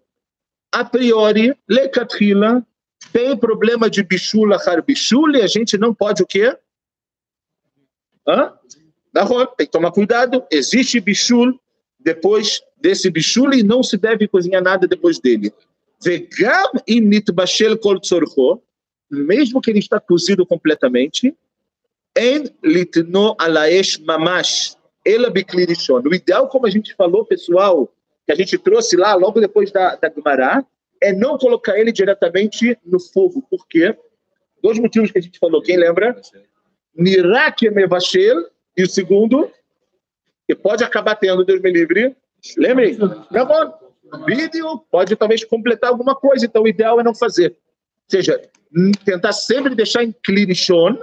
a 0.72 0.84
priori, 0.84 1.54
lecatrila, 1.68 2.64
tem 3.12 3.36
problema 3.36 3.88
de 3.88 4.02
bichul 4.02 4.52
achar 4.52 4.82
bichul 4.82 5.34
e 5.36 5.42
a 5.42 5.46
gente 5.46 5.78
não 5.78 5.94
pode 5.94 6.22
o 6.22 6.26
quê? 6.26 6.56
Hã? 8.26 8.52
Tem 9.56 9.66
que 9.66 9.72
tomar 9.72 9.90
cuidado. 9.90 10.44
Existe 10.50 11.00
bichul 11.00 11.58
depois 11.98 12.62
desse 12.80 13.10
bichul 13.10 13.54
e 13.54 13.62
não 13.62 13.82
se 13.82 13.96
deve 13.96 14.28
cozinhar 14.28 14.62
nada 14.62 14.86
depois 14.86 15.18
dele. 15.18 15.52
Vegam 16.00 16.72
init 16.86 17.32
bashel 17.32 17.76
kol 17.76 18.00
tzorcho, 18.00 18.60
mesmo 19.10 19.60
que 19.60 19.70
ele 19.70 19.80
está 19.80 19.98
cozido 19.98 20.46
completamente, 20.46 21.34
en 22.14 22.54
litno 22.62 23.34
alaesh 23.38 23.98
mamash, 23.98 24.76
ela 25.04 25.30
biklirishon. 25.30 26.02
O 26.04 26.14
ideal, 26.14 26.48
como 26.48 26.66
a 26.66 26.70
gente 26.70 26.94
falou, 26.94 27.24
pessoal, 27.24 27.88
que 28.26 28.32
a 28.32 28.34
gente 28.34 28.58
trouxe 28.58 28.96
lá 28.96 29.14
logo 29.14 29.40
depois 29.40 29.72
da, 29.72 29.96
da 29.96 30.08
Gumará, 30.08 30.64
é 31.00 31.12
não 31.12 31.38
colocar 31.38 31.78
ele 31.78 31.92
diretamente 31.92 32.76
no 32.84 33.00
fogo. 33.00 33.42
Por 33.50 33.66
quê? 33.66 33.96
Dois 34.62 34.78
motivos 34.78 35.10
que 35.10 35.18
a 35.18 35.22
gente 35.22 35.38
falou. 35.38 35.62
Quem 35.62 35.76
lembra? 35.76 36.20
Nirak 36.96 37.70
Mevashel. 37.70 38.48
E 38.76 38.82
o 38.82 38.88
segundo, 38.88 39.50
que 40.46 40.54
pode 40.54 40.84
acabar 40.84 41.16
tendo, 41.16 41.44
Deus 41.44 41.60
me 41.60 41.70
livre. 41.70 42.16
Lembrem? 42.56 42.96
Tá 42.96 43.78
Vídeo 44.24 44.78
pode 44.90 45.16
talvez 45.16 45.44
completar 45.44 45.90
alguma 45.90 46.14
coisa. 46.14 46.46
Então, 46.46 46.62
o 46.62 46.68
ideal 46.68 47.00
é 47.00 47.02
não 47.02 47.14
fazer. 47.14 47.50
Ou 47.50 47.56
seja, 48.08 48.40
tentar 49.04 49.32
sempre 49.32 49.74
deixar 49.74 50.04
em 50.04 50.14
clinichon. 50.24 50.96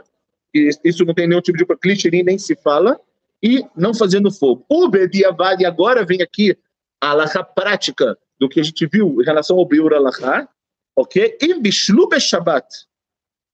Isso 0.53 1.03
não 1.03 1.13
tem 1.13 1.27
nenhum 1.27 1.41
tipo 1.41 1.57
de 1.57 1.65
clichê, 1.77 2.09
nem 2.09 2.37
se 2.37 2.55
fala. 2.55 2.99
E 3.43 3.63
não 3.75 3.93
fazer 3.93 4.21
no 4.21 4.31
fogo. 4.31 4.65
O 4.69 4.87
Bediavad, 4.87 5.63
agora 5.65 6.05
vem 6.05 6.21
aqui 6.21 6.57
a 7.01 7.11
alahá 7.11 7.43
prática 7.43 8.17
do 8.39 8.49
que 8.49 8.59
a 8.59 8.63
gente 8.63 8.85
viu 8.85 9.21
em 9.21 9.25
relação 9.25 9.57
ao 9.57 9.65
Biur 9.65 9.93
alahá, 9.93 10.47
ok? 10.95 11.37
Im 11.41 11.61
bishlu 11.61 12.07
Shabbat, 12.19 12.67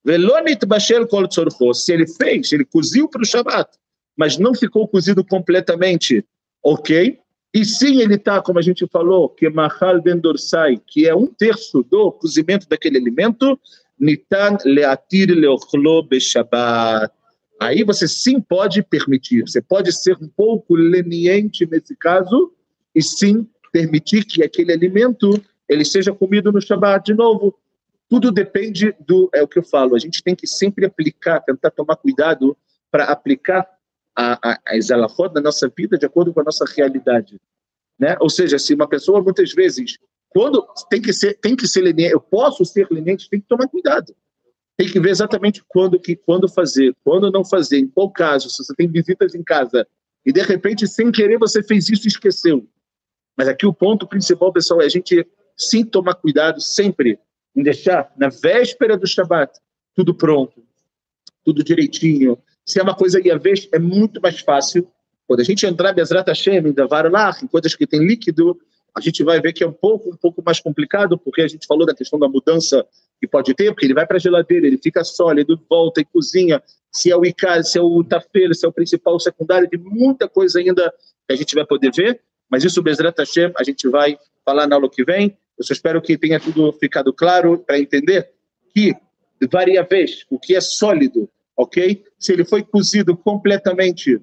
velonit 0.04 0.66
bashel 0.66 1.08
kol 1.08 1.28
tzorcho, 1.28 1.74
se 1.74 1.94
ele 1.94 2.08
fez, 2.08 2.52
ele 2.52 2.66
coziu 2.66 3.08
para 3.08 3.22
o 3.22 3.26
Shabbat, 3.26 3.70
mas 4.18 4.38
não 4.38 4.54
ficou 4.54 4.88
cozido 4.88 5.24
completamente, 5.24 6.26
ok? 6.64 7.20
E 7.54 7.66
sim, 7.66 8.02
ele 8.02 8.16
está, 8.16 8.42
como 8.42 8.60
a 8.60 8.62
gente 8.62 8.88
falou, 8.88 9.28
que 9.28 9.50
mahal 9.50 10.02
ben 10.02 10.18
dorsai, 10.18 10.82
que 10.88 11.08
é 11.08 11.14
um 11.14 11.28
terço 11.28 11.84
do 11.84 12.12
cozimento 12.12 12.68
daquele 12.68 12.98
alimento, 12.98 13.60
nitan 14.00 14.58
leatir 14.66 15.30
leochlo 15.30 16.08
Shabbat. 16.20 17.12
Aí 17.60 17.84
você 17.84 18.08
sim 18.08 18.42
pode 18.42 18.82
permitir, 18.82 19.42
você 19.44 19.62
pode 19.62 19.92
ser 19.92 20.18
um 20.20 20.28
pouco 20.28 20.76
leniente 20.76 21.68
nesse 21.70 21.96
caso, 21.96 22.52
e 22.96 23.04
sim 23.04 23.48
permitir 23.72 24.26
que 24.26 24.44
aquele 24.44 24.72
alimento 24.72 25.32
ele 25.68 25.86
seja 25.86 26.14
comido 26.14 26.52
no 26.52 26.62
Shabat 26.62 27.06
de 27.06 27.14
novo. 27.14 27.58
Tudo 28.10 28.32
depende 28.32 28.94
do, 29.00 29.30
é 29.34 29.42
o 29.42 29.48
que 29.48 29.60
eu 29.60 29.64
falo, 29.64 29.96
a 29.96 30.00
gente 30.00 30.22
tem 30.22 30.36
que 30.36 30.46
sempre 30.46 30.86
aplicar, 30.86 31.40
tentar 31.40 31.72
tomar 31.72 31.96
cuidado 31.96 32.58
para 32.92 33.06
aplicar 33.06 33.66
a, 34.16 34.52
a, 34.52 34.60
as 34.68 34.92
alahot 34.92 35.34
na 35.34 35.42
nossa 35.42 35.72
vida 35.76 35.98
de 35.98 36.06
acordo 36.06 36.34
com 36.34 36.42
a 36.42 36.44
nossa 36.44 36.66
realidade. 36.66 37.40
Né? 37.98 38.18
Ou 38.20 38.30
seja, 38.30 38.60
se 38.60 38.74
uma 38.74 38.88
pessoa 38.88 39.22
muitas 39.22 39.54
vezes, 39.54 39.98
quando 40.30 40.66
tem 40.90 41.02
que 41.02 41.14
ser, 41.14 41.36
tem 41.36 41.56
que 41.56 41.68
ser 41.68 41.82
leniente, 41.82 42.14
eu 42.14 42.20
posso 42.20 42.66
ser 42.66 42.88
leniente, 42.92 43.30
tem 43.30 43.40
que 43.40 43.48
tomar 43.48 43.68
cuidado. 43.68 44.14
Tem 44.76 44.90
que 44.90 45.00
ver 45.00 45.12
exatamente 45.12 45.64
quando 45.68 46.00
que 46.00 46.16
quando 46.16 46.50
fazer, 46.50 46.96
quando 47.04 47.32
não 47.32 47.46
fazer, 47.46 47.78
em 47.78 47.88
qual 47.88 48.10
caso, 48.10 48.50
se 48.50 48.64
você 48.64 48.74
tem 48.74 48.88
visitas 48.88 49.36
em 49.36 49.44
casa 49.44 49.88
e 50.26 50.34
de 50.34 50.42
repente 50.42 50.88
sem 50.88 51.12
querer 51.12 51.38
você 51.38 51.62
fez 51.62 51.90
isso 51.90 52.08
e 52.08 52.10
esqueceu. 52.10 52.68
Mas 53.42 53.48
aqui 53.48 53.66
o 53.66 53.74
ponto 53.74 54.06
principal, 54.06 54.54
pessoal, 54.54 54.84
é 54.84 54.86
a 54.86 54.90
gente 54.90 55.28
sim 55.58 55.84
tomar 55.84 56.14
cuidado 56.14 56.62
sempre 56.62 57.18
em 57.56 57.64
deixar 57.64 58.14
na 58.16 58.30
véspera 58.30 58.96
do 58.96 59.08
Shabat 59.08 59.52
tudo 59.96 60.14
pronto, 60.14 60.64
tudo 61.44 61.64
direitinho. 61.64 62.38
Se 62.64 62.80
é 62.80 62.84
uma 62.84 62.94
coisa 62.94 63.20
vez 63.40 63.68
é 63.72 63.80
muito 63.80 64.22
mais 64.22 64.42
fácil. 64.42 64.88
Quando 65.28 65.40
a 65.40 65.44
gente 65.44 65.66
entrar 65.66 65.92
Bezrat 65.92 66.28
Hashem, 66.28 66.68
em 66.68 66.72
Davarlach, 66.72 67.44
em 67.44 67.48
coisas 67.48 67.74
que 67.74 67.88
tem 67.88 68.06
líquido, 68.06 68.60
a 68.96 69.02
gente 69.02 69.24
vai 69.24 69.42
ver 69.42 69.54
que 69.54 69.64
é 69.64 69.68
um 69.68 69.74
pouco, 69.74 70.12
um 70.12 70.18
pouco 70.18 70.44
mais 70.46 70.60
complicado, 70.60 71.18
porque 71.18 71.42
a 71.42 71.48
gente 71.48 71.66
falou 71.66 71.88
da 71.88 71.96
questão 71.96 72.20
da 72.20 72.30
mudança 72.30 72.86
que 73.20 73.28
pode 73.28 73.56
ter, 73.56 73.72
porque 73.72 73.88
ele 73.88 73.96
vai 73.96 74.06
para 74.06 74.18
a 74.18 74.20
geladeira, 74.20 74.68
ele 74.68 74.78
fica 74.78 75.04
sólido, 75.04 75.60
volta 75.68 76.00
e 76.00 76.06
cozinha, 76.06 76.62
se 76.92 77.10
é 77.10 77.18
o 77.18 77.26
ICAS, 77.26 77.72
se 77.72 77.80
é 77.80 77.82
o 77.82 78.04
tafel, 78.04 78.54
se 78.54 78.68
é 78.68 78.70
o 78.70 78.72
principal, 78.72 79.16
o 79.16 79.20
secundário, 79.20 79.68
tem 79.68 79.80
muita 79.80 80.30
coisa 80.30 80.60
ainda 80.60 80.94
que 81.28 81.34
a 81.34 81.36
gente 81.36 81.56
vai 81.56 81.66
poder 81.66 81.92
ver. 81.92 82.22
Mas 82.52 82.66
isso, 82.66 82.84
Bezrat 82.84 83.18
Hashem, 83.18 83.54
a 83.56 83.64
gente 83.64 83.88
vai 83.88 84.20
falar 84.44 84.68
na 84.68 84.76
aula 84.76 84.90
que 84.90 85.06
vem. 85.06 85.38
Eu 85.58 85.64
só 85.64 85.74
espero 85.74 86.02
que 86.02 86.18
tenha 86.18 86.40
tudo 86.40 86.74
ficado 86.74 87.14
claro 87.14 87.58
para 87.60 87.80
entender 87.80 88.30
que 88.74 88.94
varia 89.50 89.84
vez 89.84 90.26
o 90.30 90.38
que 90.38 90.56
é 90.56 90.62
sólido, 90.62 91.30
ok? 91.56 92.04
Se 92.20 92.34
ele 92.34 92.44
foi 92.44 92.62
cozido 92.62 93.16
completamente, 93.16 94.22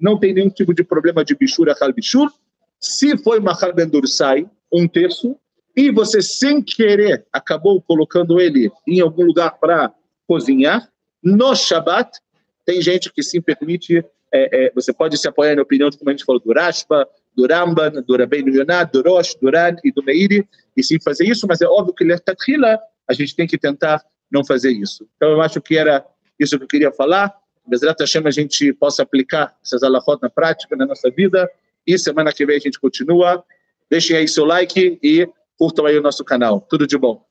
não 0.00 0.18
tem 0.18 0.32
nenhum 0.32 0.48
tipo 0.48 0.72
de 0.72 0.84
problema 0.84 1.24
de 1.24 1.34
bichura 1.34 1.74
bichur. 1.94 2.30
Se 2.78 3.18
foi 3.18 3.40
mahal 3.40 3.74
bendursai, 3.74 4.48
um 4.72 4.86
terço, 4.86 5.36
e 5.76 5.90
você 5.90 6.22
sem 6.22 6.62
querer 6.62 7.26
acabou 7.32 7.82
colocando 7.82 8.40
ele 8.40 8.70
em 8.86 9.00
algum 9.00 9.24
lugar 9.24 9.58
para 9.58 9.92
cozinhar, 10.26 10.88
no 11.22 11.54
Shabat, 11.54 12.18
tem 12.64 12.80
gente 12.80 13.12
que 13.12 13.22
se 13.22 13.40
permite, 13.40 14.04
é, 14.32 14.66
é, 14.66 14.72
você 14.74 14.92
pode 14.92 15.18
se 15.18 15.26
apoiar 15.26 15.56
na 15.56 15.62
opinião 15.62 15.90
como 15.90 16.10
a 16.10 16.12
gente 16.12 16.24
falou 16.24 16.40
do 16.40 16.52
Rashba, 16.52 17.08
do 17.36 17.46
Ramban, 17.46 18.02
do 18.02 18.16
Rabbeinu 18.16 18.48
Yonah, 18.48 18.84
do 18.84 19.02
Rosh, 19.02 19.34
do 19.34 19.50
Ran 19.50 19.76
e 19.84 19.92
do 19.92 20.02
Meiri, 20.02 20.48
e 20.76 20.82
sim 20.82 20.98
fazer 21.00 21.24
isso, 21.24 21.46
mas 21.46 21.60
é 21.60 21.66
óbvio 21.66 21.94
que 21.94 22.04
Lertatchila, 22.04 22.78
a 23.06 23.12
gente 23.12 23.36
tem 23.36 23.46
que 23.46 23.58
tentar 23.58 24.02
não 24.30 24.44
fazer 24.44 24.72
isso. 24.72 25.06
Então 25.16 25.30
eu 25.30 25.42
acho 25.42 25.60
que 25.60 25.76
era 25.76 26.04
isso 26.38 26.56
que 26.58 26.64
eu 26.64 26.68
queria 26.68 26.92
falar. 26.92 27.34
Bezerra 27.66 27.94
Hashem 27.98 28.26
a 28.26 28.30
gente 28.30 28.72
possa 28.72 29.02
aplicar 29.02 29.56
essas 29.62 29.82
alahot 29.82 30.20
na 30.22 30.30
prática, 30.30 30.76
na 30.76 30.86
nossa 30.86 31.10
vida, 31.10 31.50
e 31.86 31.98
semana 31.98 32.32
que 32.32 32.46
vem 32.46 32.56
a 32.56 32.60
gente 32.60 32.80
continua. 32.80 33.44
Deixem 33.90 34.16
aí 34.16 34.26
seu 34.26 34.44
like 34.44 34.98
e 35.02 35.28
curtam 35.58 35.86
aí 35.86 35.98
o 35.98 36.02
nosso 36.02 36.24
canal. 36.24 36.60
Tudo 36.60 36.86
de 36.86 36.96
bom. 36.96 37.24